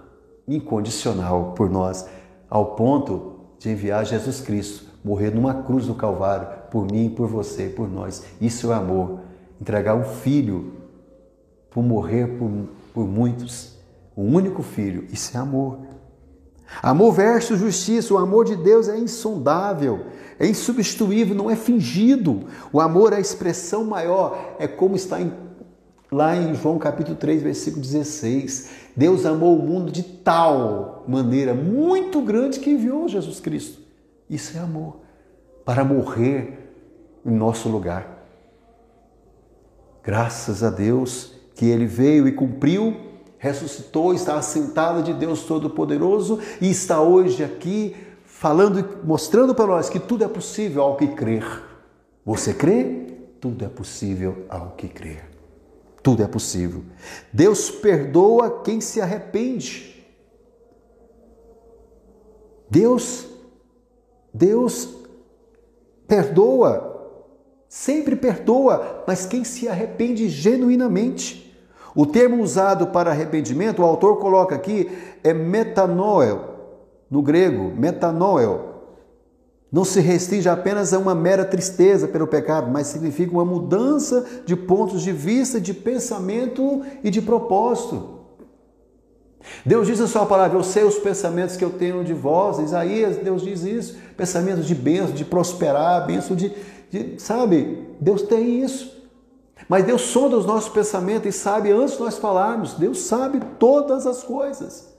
incondicional 0.48 1.54
por 1.56 1.70
nós, 1.70 2.08
ao 2.50 2.76
ponto 2.76 3.40
de 3.60 3.70
enviar 3.70 4.04
Jesus 4.06 4.42
Cristo 4.42 4.91
morrer 5.04 5.32
numa 5.32 5.64
cruz 5.64 5.88
do 5.88 5.96
Calvário 5.96 6.48
por 6.70 6.90
mim, 6.92 7.10
por 7.10 7.28
você, 7.28 7.68
por 7.68 7.90
nós. 7.90 8.24
Isso 8.40 8.72
é 8.72 8.76
amor. 8.76 9.20
Entregar 9.60 9.96
um 9.96 10.04
filho 10.04 10.82
por 11.72 11.82
morrer 11.82 12.28
por, 12.38 12.52
por 12.94 13.08
muitos, 13.08 13.78
o 14.16 14.22
único 14.22 14.62
filho, 14.62 15.08
isso 15.12 15.36
é 15.36 15.40
amor. 15.40 15.80
Amor 16.84 17.14
versus 17.14 17.60
justiça, 17.60 18.14
o 18.14 18.18
amor 18.18 18.46
de 18.46 18.56
Deus 18.56 18.88
é 18.88 18.98
insondável, 18.98 20.06
é 20.40 20.48
insubstituível, 20.48 21.36
não 21.36 21.50
é 21.50 21.56
fingido. 21.56 22.44
O 22.72 22.80
amor 22.80 23.14
é 23.14 23.18
a 23.18 23.20
expressão 23.20 23.84
maior, 23.84 24.56
é 24.60 24.68
como 24.68 24.96
está 24.96 25.22
em, 25.22 25.32
lá 26.12 26.36
em 26.36 26.54
João 26.56 26.78
capítulo 26.78 27.18
3, 27.18 27.42
versículo 27.42 27.82
16. 27.82 28.70
Deus 28.96 29.26
amou 29.26 29.58
o 29.58 29.66
mundo 29.66 29.92
de 29.92 30.04
tal 30.04 31.04
maneira 31.08 31.54
muito 31.54 32.22
grande 32.22 32.60
que 32.60 32.70
enviou 32.70 33.08
Jesus 33.08 33.40
Cristo. 33.40 33.81
Isso 34.32 34.58
é 34.58 34.60
amor, 34.60 35.02
para 35.64 35.86
morrer 35.86 36.74
em 37.24 37.32
nosso 37.32 37.70
lugar. 37.70 38.26
Graças 40.02 40.64
a 40.64 40.72
Deus 40.72 41.36
que 41.54 41.66
ele 41.66 41.86
veio 41.86 42.28
e 42.28 42.32
cumpriu 42.32 43.12
ressuscitou, 43.42 44.14
está 44.14 44.36
assentado 44.36 45.02
de 45.02 45.16
Deus 45.16 45.42
Todo-Poderoso 45.46 46.40
e 46.62 46.70
está 46.70 47.02
hoje 47.02 47.44
aqui 47.44 47.96
falando 48.24 48.80
e 48.80 49.06
mostrando 49.06 49.56
para 49.56 49.66
nós 49.66 49.90
que 49.90 50.00
tudo 50.00 50.24
é 50.24 50.28
possível 50.28 50.84
ao 50.84 50.96
que 50.96 51.08
crer. 51.08 51.44
Você 52.24 52.54
crê? 52.54 53.08
Tudo 53.40 53.66
é 53.66 53.68
possível 53.68 54.46
ao 54.48 54.76
que 54.78 54.88
crer. 54.88 55.28
Tudo 56.04 56.22
é 56.22 56.28
possível. 56.28 56.84
Deus 57.34 57.72
perdoa 57.72 58.62
quem 58.62 58.80
se 58.80 59.02
arrepende. 59.02 60.06
Deus, 62.70 63.26
Deus 64.34 64.96
perdoa, 66.08 67.10
sempre 67.68 68.16
perdoa, 68.16 69.04
mas 69.08 69.26
quem 69.26 69.44
se 69.44 69.68
arrepende 69.68 70.28
genuinamente. 70.30 71.56
O 71.96 72.06
termo 72.06 72.42
usado 72.42 72.88
para 72.88 73.12
arrependimento, 73.12 73.82
o 73.82 73.86
autor 73.86 74.18
coloca 74.18 74.56
aqui, 74.56 74.92
é 75.24 75.34
metanoel, 75.34 76.50
no 77.10 77.22
grego, 77.22 77.74
metanoel. 77.76 78.72
Não 79.72 79.86
se 79.86 80.02
restringe 80.02 80.50
apenas 80.50 80.94
a 80.94 81.00
uma 81.00 81.16
mera 81.16 81.46
tristeza 81.46 82.08
pelo 82.08 82.28
pecado, 82.28 82.70
mas 82.70 82.88
significa 82.88 83.32
uma 83.32 83.46
mudança 83.46 84.26
de 84.46 84.56
pontos 84.56 85.02
de 85.02 85.14
vista, 85.14 85.62
de 85.62 85.74
pensamento 85.74 86.82
e 87.04 87.10
de 87.10 87.22
propósito. 87.22 88.21
Deus 89.66 89.88
diz 89.88 90.00
na 90.00 90.08
sua 90.08 90.26
palavra, 90.26 90.58
eu 90.58 90.64
sei 90.64 90.84
os 90.84 90.98
pensamentos 90.98 91.56
que 91.56 91.64
eu 91.64 91.72
tenho 91.72 92.04
de 92.04 92.14
vós, 92.14 92.60
Isaías, 92.60 93.18
Deus 93.18 93.42
diz 93.42 93.64
isso, 93.64 93.98
pensamentos 94.16 94.66
de 94.66 94.76
bênção, 94.76 95.14
de 95.14 95.26
prosperar, 95.26 96.06
bênção 96.06 96.36
de, 96.36 96.52
de, 96.90 97.20
sabe, 97.20 97.88
Deus 98.00 98.22
tem 98.22 98.64
isso. 98.64 99.02
Mas 99.68 99.86
Deus 99.86 100.02
sonda 100.02 100.38
os 100.38 100.46
nossos 100.46 100.70
pensamentos 100.70 101.34
e 101.34 101.38
sabe 101.38 101.72
antes 101.72 101.96
de 101.96 102.02
nós 102.02 102.18
falarmos. 102.18 102.74
Deus 102.74 103.00
sabe 103.00 103.40
todas 103.58 104.06
as 104.06 104.24
coisas. 104.24 104.92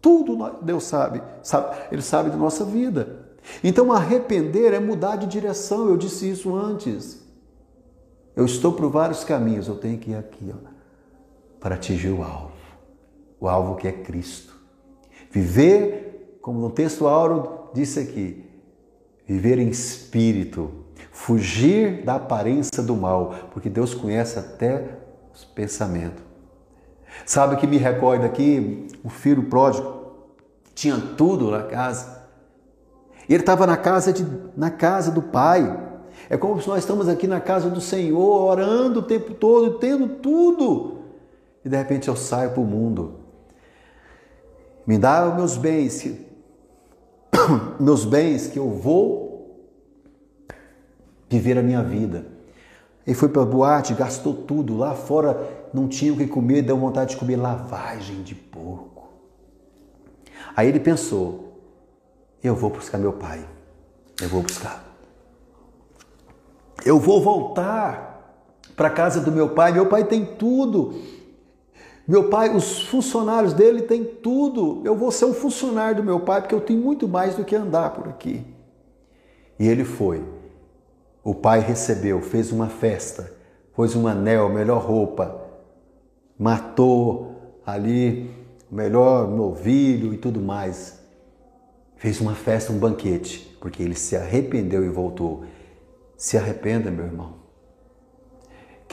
Tudo 0.00 0.36
Deus 0.62 0.84
sabe. 0.84 1.22
sabe. 1.42 1.76
Ele 1.90 2.02
sabe 2.02 2.30
da 2.30 2.36
nossa 2.36 2.64
vida. 2.64 3.24
Então, 3.62 3.92
arrepender 3.92 4.72
é 4.72 4.78
mudar 4.78 5.16
de 5.16 5.26
direção. 5.26 5.88
Eu 5.88 5.96
disse 5.96 6.30
isso 6.30 6.54
antes. 6.54 7.22
Eu 8.36 8.44
estou 8.44 8.72
por 8.72 8.90
vários 8.90 9.24
caminhos. 9.24 9.66
Eu 9.66 9.76
tenho 9.76 9.98
que 9.98 10.10
ir 10.10 10.16
aqui 10.16 10.52
ó, 10.54 10.68
para 11.58 11.74
atingir 11.74 12.10
o 12.10 12.22
alvo. 12.22 12.52
O 13.44 13.48
alvo 13.48 13.76
que 13.76 13.86
é 13.86 13.92
Cristo. 13.92 14.54
Viver, 15.30 16.38
como 16.40 16.58
no 16.58 16.70
texto 16.70 17.06
Auro 17.06 17.68
disse 17.74 18.00
aqui, 18.00 18.42
viver 19.26 19.58
em 19.58 19.68
espírito 19.68 20.70
Fugir 21.12 22.04
da 22.04 22.14
aparência 22.14 22.82
do 22.82 22.96
mal, 22.96 23.34
porque 23.52 23.68
Deus 23.68 23.92
conhece 23.92 24.38
até 24.38 24.98
os 25.32 25.44
pensamentos. 25.44 26.24
Sabe 27.26 27.56
que 27.56 27.66
me 27.66 27.76
recorda 27.76 28.24
aqui 28.24 28.88
o 29.04 29.10
filho 29.10 29.44
pródigo 29.44 29.92
tinha 30.74 30.96
tudo 30.96 31.50
na 31.50 31.64
casa, 31.64 32.26
Ele 33.28 33.40
estava 33.40 33.66
na 33.66 33.76
casa, 33.76 34.10
de, 34.10 34.26
na 34.56 34.70
casa 34.70 35.10
do 35.10 35.20
Pai. 35.20 35.82
É 36.30 36.38
como 36.38 36.62
se 36.62 36.66
nós 36.66 36.78
estamos 36.78 37.08
aqui 37.08 37.26
na 37.26 37.40
casa 37.40 37.68
do 37.68 37.80
Senhor, 37.80 38.50
orando 38.50 39.00
o 39.00 39.02
tempo 39.02 39.34
todo, 39.34 39.78
tendo 39.78 40.08
tudo. 40.08 41.00
E 41.62 41.68
de 41.68 41.76
repente 41.76 42.08
eu 42.08 42.16
saio 42.16 42.50
para 42.50 42.60
o 42.60 42.64
mundo. 42.64 43.23
Me 44.86 44.98
dá 44.98 45.28
os 45.28 45.34
meus 45.34 45.56
bens, 45.56 46.06
meus 47.80 48.04
bens 48.04 48.48
que 48.48 48.58
eu 48.58 48.70
vou 48.70 49.68
viver 51.28 51.58
a 51.58 51.62
minha 51.62 51.82
vida. 51.82 52.26
Ele 53.06 53.14
foi 53.14 53.28
para 53.28 53.42
a 53.42 53.46
boate, 53.46 53.94
gastou 53.94 54.34
tudo. 54.34 54.76
Lá 54.76 54.94
fora 54.94 55.68
não 55.72 55.88
tinha 55.88 56.12
o 56.12 56.16
que 56.16 56.26
comer, 56.26 56.62
deu 56.62 56.78
vontade 56.78 57.10
de 57.10 57.16
comer 57.16 57.36
lavagem 57.36 58.22
de 58.22 58.34
porco. 58.34 59.08
Aí 60.56 60.68
ele 60.68 60.80
pensou: 60.80 61.44
eu 62.44 62.54
vou 62.54 62.68
buscar 62.68 62.98
meu 62.98 63.14
pai. 63.14 63.42
Eu 64.20 64.28
vou 64.28 64.42
buscar. 64.42 64.84
Eu 66.84 66.98
vou 66.98 67.22
voltar 67.22 68.38
para 68.76 68.88
a 68.88 68.90
casa 68.90 69.20
do 69.20 69.32
meu 69.32 69.48
pai. 69.48 69.72
Meu 69.72 69.86
pai 69.86 70.04
tem 70.04 70.24
tudo. 70.24 70.94
Meu 72.06 72.28
pai, 72.28 72.54
os 72.54 72.82
funcionários 72.82 73.54
dele 73.54 73.82
têm 73.82 74.04
tudo. 74.04 74.82
Eu 74.84 74.94
vou 74.94 75.10
ser 75.10 75.24
um 75.24 75.32
funcionário 75.32 75.96
do 75.96 76.04
meu 76.04 76.20
pai 76.20 76.42
porque 76.42 76.54
eu 76.54 76.60
tenho 76.60 76.80
muito 76.80 77.08
mais 77.08 77.34
do 77.34 77.44
que 77.44 77.56
andar 77.56 77.90
por 77.94 78.08
aqui. 78.08 78.44
E 79.58 79.66
ele 79.66 79.84
foi. 79.84 80.22
O 81.22 81.34
pai 81.34 81.60
recebeu, 81.60 82.20
fez 82.20 82.52
uma 82.52 82.68
festa, 82.68 83.32
pôs 83.74 83.96
um 83.96 84.06
anel, 84.06 84.50
melhor 84.50 84.84
roupa, 84.84 85.40
matou 86.38 87.60
ali 87.64 88.30
o 88.70 88.74
melhor 88.74 89.26
novilho 89.26 90.12
e 90.12 90.18
tudo 90.18 90.40
mais. 90.40 91.00
Fez 91.96 92.20
uma 92.20 92.34
festa, 92.34 92.70
um 92.70 92.78
banquete, 92.78 93.56
porque 93.58 93.82
ele 93.82 93.94
se 93.94 94.14
arrependeu 94.14 94.84
e 94.84 94.90
voltou. 94.90 95.44
Se 96.18 96.36
arrependa, 96.36 96.90
meu 96.90 97.06
irmão. 97.06 97.43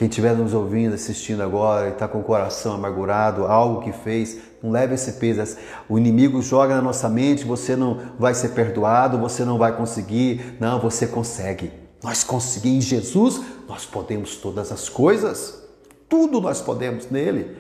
Quem 0.02 0.10
estiver 0.10 0.36
nos 0.36 0.52
ouvindo, 0.52 0.96
assistindo 0.96 1.44
agora 1.44 1.88
e 1.88 1.92
está 1.92 2.08
com 2.08 2.22
o 2.22 2.24
coração 2.24 2.74
amargurado, 2.74 3.46
algo 3.46 3.84
que 3.84 3.92
fez, 3.92 4.40
não 4.64 4.72
leve 4.72 4.96
esse 4.96 5.14
peso. 5.20 5.56
O 5.88 5.96
inimigo 5.96 6.42
joga 6.42 6.74
na 6.74 6.82
nossa 6.82 7.08
mente, 7.08 7.46
você 7.46 7.76
não 7.76 8.00
vai 8.18 8.34
ser 8.34 8.50
perdoado, 8.50 9.20
você 9.20 9.46
não 9.46 9.60
vai 9.60 9.78
conseguir. 9.78 10.58
Não, 10.60 10.80
você 10.80 11.06
consegue. 11.06 11.72
Nós 12.04 12.24
conseguimos 12.24 12.84
em 12.86 12.88
Jesus, 12.88 13.42
nós 13.68 13.86
podemos 13.86 14.38
todas 14.38 14.72
as 14.72 14.90
coisas. 14.90 15.62
Tudo 16.10 16.42
nós 16.42 16.60
podemos 16.62 17.08
nele. 17.12 17.56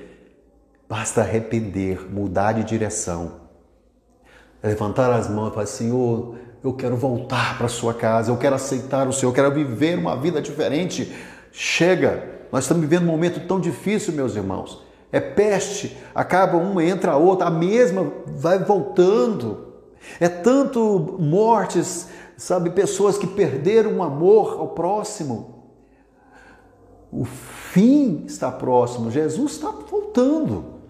Basta 0.89 1.21
arrepender, 1.21 2.11
mudar 2.11 2.53
de 2.53 2.63
direção. 2.63 3.33
Levantar 4.63 5.13
as 5.13 5.29
mãos 5.29 5.51
e 5.51 5.53
falar, 5.53 5.67
Senhor, 5.67 6.37
eu 6.63 6.73
quero 6.73 6.97
voltar 6.97 7.59
para 7.59 7.67
sua 7.67 7.93
casa, 7.93 8.31
eu 8.31 8.37
quero 8.37 8.55
aceitar 8.55 9.07
o 9.07 9.13
Senhor, 9.13 9.29
eu 9.29 9.35
quero 9.35 9.53
viver 9.53 9.95
uma 9.95 10.15
vida 10.15 10.41
diferente. 10.41 11.13
Chega, 11.51 12.41
nós 12.51 12.63
estamos 12.63 12.81
vivendo 12.81 13.03
um 13.03 13.11
momento 13.11 13.45
tão 13.47 13.59
difícil, 13.59 14.13
meus 14.13 14.35
irmãos. 14.35 14.83
É 15.11 15.19
peste, 15.19 15.97
acaba 16.15 16.57
uma, 16.57 16.83
entra 16.83 17.11
a 17.11 17.17
outra, 17.17 17.47
a 17.47 17.51
mesma 17.51 18.11
vai 18.27 18.59
voltando. 18.59 19.73
É 20.19 20.29
tanto 20.29 21.17
mortes, 21.19 22.07
sabe, 22.37 22.69
pessoas 22.69 23.17
que 23.17 23.27
perderam 23.27 23.97
o 23.97 24.03
amor 24.03 24.57
ao 24.57 24.69
próximo. 24.69 25.65
O 27.11 27.25
fim 27.25 28.23
está 28.25 28.49
próximo, 28.49 29.11
Jesus 29.11 29.53
está 29.53 29.69
voltando. 29.69 30.81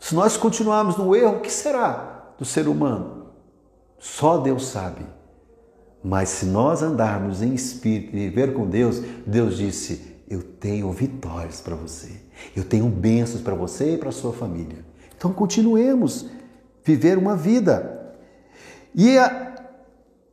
Se 0.00 0.14
nós 0.14 0.36
continuarmos 0.36 0.96
no 0.96 1.14
erro, 1.14 1.36
o 1.36 1.40
que 1.40 1.52
será 1.52 2.32
do 2.36 2.44
ser 2.44 2.66
humano? 2.66 3.26
Só 3.98 4.38
Deus 4.38 4.66
sabe. 4.66 5.06
Mas 6.02 6.30
se 6.30 6.46
nós 6.46 6.82
andarmos 6.82 7.42
em 7.42 7.54
espírito 7.54 8.16
e 8.16 8.28
viver 8.28 8.54
com 8.54 8.66
Deus, 8.66 9.00
Deus 9.26 9.56
disse: 9.56 10.16
Eu 10.28 10.42
tenho 10.42 10.90
vitórias 10.92 11.60
para 11.60 11.74
você, 11.74 12.10
eu 12.56 12.64
tenho 12.64 12.86
bênçãos 12.86 13.42
para 13.42 13.54
você 13.54 13.94
e 13.94 13.98
para 13.98 14.10
sua 14.10 14.32
família. 14.32 14.84
Então 15.16 15.32
continuemos 15.32 16.26
viver 16.82 17.18
uma 17.18 17.36
vida. 17.36 18.14
E 18.94 19.16
é, 19.16 19.54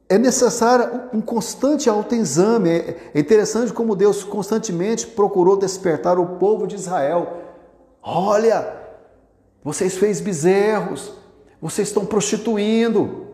é 0.09 0.17
necessário 0.17 1.09
um 1.13 1.21
constante 1.21 1.89
autoexame. 1.89 2.69
É 3.13 3.19
interessante 3.19 3.73
como 3.73 3.95
Deus 3.95 4.23
constantemente 4.23 5.05
procurou 5.05 5.57
despertar 5.57 6.17
o 6.17 6.37
povo 6.37 6.65
de 6.65 6.75
Israel. 6.75 7.43
Olha, 8.01 8.75
vocês 9.63 9.97
fez 9.97 10.21
bezerros, 10.21 11.13
vocês 11.61 11.89
estão 11.89 12.05
prostituindo, 12.05 13.26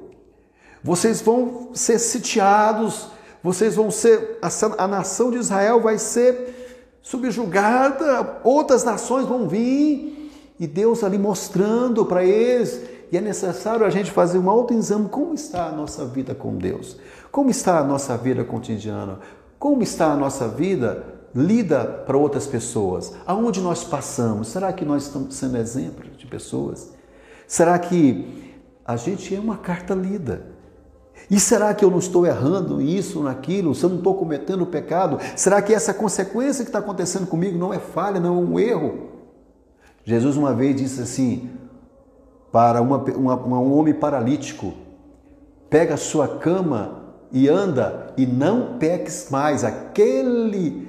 vocês 0.83 1.21
vão 1.21 1.69
ser 1.73 1.97
sitiados, 1.97 3.07
vocês 3.41 3.75
vão 3.75 3.89
ser, 3.89 4.39
a, 4.77 4.87
nação 4.87 5.31
de 5.31 5.37
Israel 5.37 5.81
vai 5.81 5.97
ser 5.97 6.97
subjugada, 7.01 8.41
outras 8.43 8.83
nações 8.83 9.25
vão 9.25 9.47
vir, 9.47 10.31
e 10.59 10.67
Deus 10.67 11.03
ali 11.03 11.17
mostrando 11.17 12.05
para 12.05 12.23
eles, 12.23 12.81
e 13.11 13.17
é 13.17 13.21
necessário 13.21 13.85
a 13.85 13.89
gente 13.89 14.11
fazer 14.11 14.37
um 14.37 14.49
autoexame, 14.49 15.07
como 15.07 15.33
está 15.33 15.67
a 15.67 15.71
nossa 15.71 16.05
vida 16.05 16.33
com 16.35 16.55
Deus? 16.55 16.97
Como 17.31 17.49
está 17.49 17.79
a 17.79 17.83
nossa 17.83 18.17
vida 18.17 18.43
cotidiana? 18.43 19.19
Como 19.59 19.83
está 19.83 20.11
a 20.11 20.15
nossa 20.15 20.47
vida 20.47 21.03
lida 21.33 21.83
para 21.83 22.17
outras 22.17 22.45
pessoas? 22.45 23.13
Aonde 23.25 23.61
nós 23.61 23.83
passamos? 23.83 24.49
Será 24.49 24.73
que 24.73 24.83
nós 24.83 25.03
estamos 25.03 25.35
sendo 25.35 25.57
exemplo 25.57 26.09
de 26.17 26.25
pessoas? 26.25 26.91
Será 27.47 27.77
que 27.77 28.53
a 28.85 28.95
gente 28.95 29.35
é 29.35 29.39
uma 29.39 29.57
carta 29.57 29.93
lida? 29.93 30.52
E 31.29 31.39
será 31.39 31.73
que 31.73 31.83
eu 31.83 31.91
não 31.91 31.99
estou 31.99 32.25
errando 32.25 32.81
isso, 32.81 33.23
naquilo? 33.23 33.73
Se 33.73 33.83
eu 33.83 33.89
não 33.89 33.97
estou 33.97 34.15
cometendo 34.15 34.65
pecado? 34.65 35.19
Será 35.35 35.61
que 35.61 35.73
essa 35.73 35.93
consequência 35.93 36.63
que 36.63 36.69
está 36.69 36.79
acontecendo 36.79 37.27
comigo 37.27 37.57
não 37.57 37.73
é 37.73 37.79
falha, 37.79 38.19
não 38.19 38.35
é 38.35 38.39
um 38.39 38.59
erro? 38.59 39.09
Jesus 40.03 40.35
uma 40.35 40.53
vez 40.53 40.75
disse 40.75 41.01
assim 41.01 41.49
para 42.51 42.81
uma, 42.81 42.97
uma, 42.97 43.35
um 43.35 43.73
homem 43.73 43.93
paralítico: 43.93 44.73
pega 45.69 45.93
a 45.93 45.97
sua 45.97 46.27
cama 46.27 47.03
e 47.31 47.47
anda 47.47 48.13
e 48.17 48.25
não 48.25 48.77
peques 48.77 49.27
mais. 49.31 49.63
Aquele, 49.63 50.87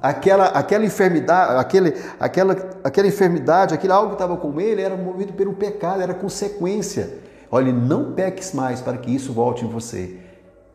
aquela, 0.00 0.46
aquela 0.46 0.84
enfermidade, 0.84 1.60
aquele, 1.60 1.94
aquela, 2.18 2.56
aquela 2.82 3.08
enfermidade, 3.08 3.74
aquele 3.74 3.92
algo 3.92 4.08
que 4.08 4.14
estava 4.14 4.36
com 4.36 4.60
ele 4.60 4.80
era 4.80 4.96
movido 4.96 5.32
pelo 5.34 5.54
pecado, 5.54 6.00
era 6.00 6.14
consequência. 6.14 7.22
Olhe, 7.54 7.72
não 7.72 8.14
peques 8.14 8.52
mais 8.52 8.80
para 8.80 8.98
que 8.98 9.14
isso 9.14 9.32
volte 9.32 9.64
em 9.64 9.68
você. 9.68 10.18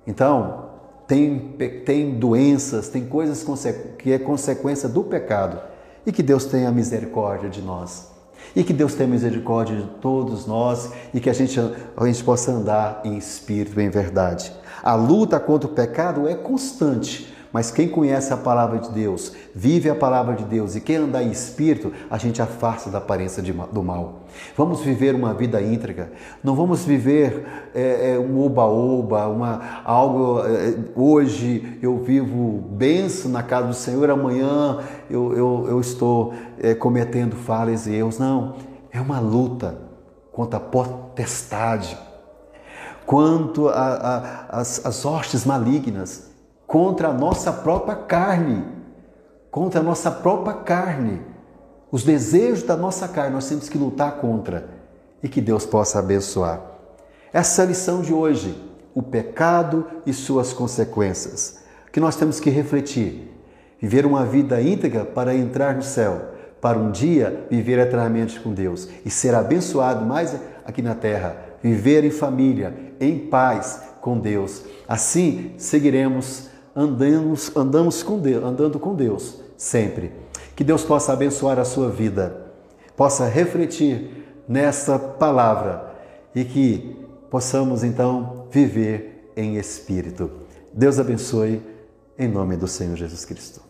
Então, 0.08 0.70
tem, 1.06 1.58
tem 1.86 2.18
doenças, 2.18 2.88
tem 2.88 3.06
coisas 3.06 3.46
que 3.98 4.14
é 4.14 4.18
consequência 4.18 4.88
do 4.88 5.04
pecado. 5.04 5.60
E 6.06 6.12
que 6.14 6.24
Deus 6.24 6.46
tenha 6.46 6.72
misericórdia 6.72 7.50
de 7.50 7.62
nós. 7.62 8.12
E 8.56 8.64
que 8.64 8.72
Deus 8.72 8.96
tenha 8.96 9.10
misericórdia 9.10 9.76
de 9.76 9.88
todos 10.00 10.48
nós 10.48 10.94
e 11.14 11.20
que 11.20 11.30
a 11.30 11.34
gente, 11.34 11.60
a 11.60 12.06
gente 12.06 12.24
possa 12.24 12.54
andar 12.54 13.02
em 13.04 13.18
espírito, 13.18 13.82
em 13.82 13.90
verdade. 13.90 14.50
A 14.82 14.96
luta 14.96 15.38
contra 15.38 15.70
o 15.70 15.74
pecado 15.74 16.30
é 16.30 16.34
constante, 16.34 17.36
mas 17.52 17.72
quem 17.72 17.90
conhece 17.90 18.32
a 18.32 18.38
palavra 18.38 18.78
de 18.78 18.92
Deus, 18.92 19.34
vive 19.56 19.90
a 19.90 19.96
palavra 19.96 20.36
de 20.36 20.44
Deus 20.44 20.76
e 20.76 20.82
quem 20.82 20.98
andar 20.98 21.24
em 21.24 21.32
espírito, 21.32 21.92
a 22.10 22.18
gente 22.18 22.42
afasta 22.42 22.92
da 22.92 23.00
aparência 23.00 23.42
de, 23.42 23.52
do 23.52 23.82
mal. 23.82 24.20
Vamos 24.56 24.82
viver 24.82 25.16
uma 25.16 25.34
vida 25.34 25.60
íntegra. 25.60 26.12
Não 26.44 26.56
vamos 26.56 26.86
viver 26.86 27.72
é, 27.74 28.14
é, 28.14 28.20
um 28.20 28.40
oba-oba, 28.40 29.28
uma, 29.28 29.82
algo. 29.84 30.42
É, 30.42 30.76
hoje 30.96 31.80
eu 31.82 31.98
vivo 31.98 32.62
benção 32.70 33.32
na 33.32 33.42
casa 33.42 33.68
do 33.68 33.74
Senhor, 33.74 34.12
amanhã 34.12 34.80
eu, 35.10 35.34
eu, 35.36 35.66
eu 35.70 35.80
estou 35.80 36.34
é, 36.60 36.76
cometendo 36.76 37.36
falhas 37.36 37.88
e 37.88 37.96
erros. 37.96 38.20
Não. 38.20 38.56
É 38.92 39.02
uma 39.02 39.20
luta 39.20 39.80
contra 40.32 40.58
a 40.58 40.62
potestade, 40.62 41.98
quanto 43.06 43.68
às 43.68 45.04
hostes 45.04 45.46
malignas 45.46 46.29
contra 46.70 47.08
a 47.08 47.14
nossa 47.14 47.52
própria 47.52 47.96
carne, 47.96 48.64
contra 49.50 49.80
a 49.80 49.84
nossa 49.84 50.12
própria 50.12 50.54
carne. 50.54 51.20
Os 51.92 52.04
desejos 52.04 52.62
da 52.62 52.78
nossa 52.78 53.08
carne 53.08 53.34
nós 53.34 53.50
temos 53.50 53.68
que 53.68 53.76
lutar 53.76 54.18
contra 54.18 54.70
e 55.24 55.28
que 55.28 55.42
Deus 55.42 55.66
possa 55.66 55.98
abençoar. 55.98 56.62
Essa 57.34 57.64
é 57.64 57.66
lição 57.66 58.04
de 58.04 58.14
hoje, 58.14 58.56
o 58.94 59.02
pecado 59.02 59.84
e 60.06 60.14
suas 60.14 60.54
consequências, 60.54 61.58
que 61.92 62.00
nós 62.00 62.16
temos 62.16 62.40
que 62.40 62.52
refletir, 62.52 63.36
viver 63.82 64.06
uma 64.06 64.24
vida 64.24 64.62
íntegra 64.62 65.04
para 65.04 65.34
entrar 65.34 65.74
no 65.74 65.82
céu, 65.82 66.22
para 66.62 66.78
um 66.78 66.92
dia 66.92 67.48
viver 67.50 67.80
eternamente 67.80 68.40
com 68.40 68.54
Deus 68.54 68.88
e 69.04 69.10
ser 69.10 69.34
abençoado 69.34 70.06
mais 70.06 70.36
aqui 70.64 70.84
na 70.84 70.94
terra, 70.94 71.36
viver 71.64 72.04
em 72.04 72.12
família, 72.12 72.94
em 73.00 73.18
paz 73.18 73.82
com 74.02 74.20
Deus. 74.20 74.64
Assim 74.88 75.56
seguiremos 75.58 76.48
andamos, 76.80 77.56
andamos 77.58 78.02
com 78.02 78.18
Deus, 78.20 78.44
andando 78.44 78.80
com 78.80 78.96
Deus 78.96 79.42
sempre. 79.58 80.14
Que 80.56 80.64
Deus 80.64 80.84
possa 80.84 81.12
abençoar 81.12 81.60
a 81.60 81.66
sua 81.66 81.90
vida, 81.90 82.48
possa 82.96 83.28
refletir 83.28 84.26
nessa 84.48 84.98
palavra 84.98 85.94
e 86.34 86.46
que 86.46 86.98
possamos 87.30 87.84
então 87.84 88.48
viver 88.50 89.32
em 89.36 89.58
espírito. 89.58 90.32
Deus 90.74 91.00
abençoe, 91.00 91.62
em 92.18 92.28
nome 92.28 92.56
do 92.56 92.68
Senhor 92.68 92.96
Jesus 92.96 93.26
Cristo. 93.26 93.69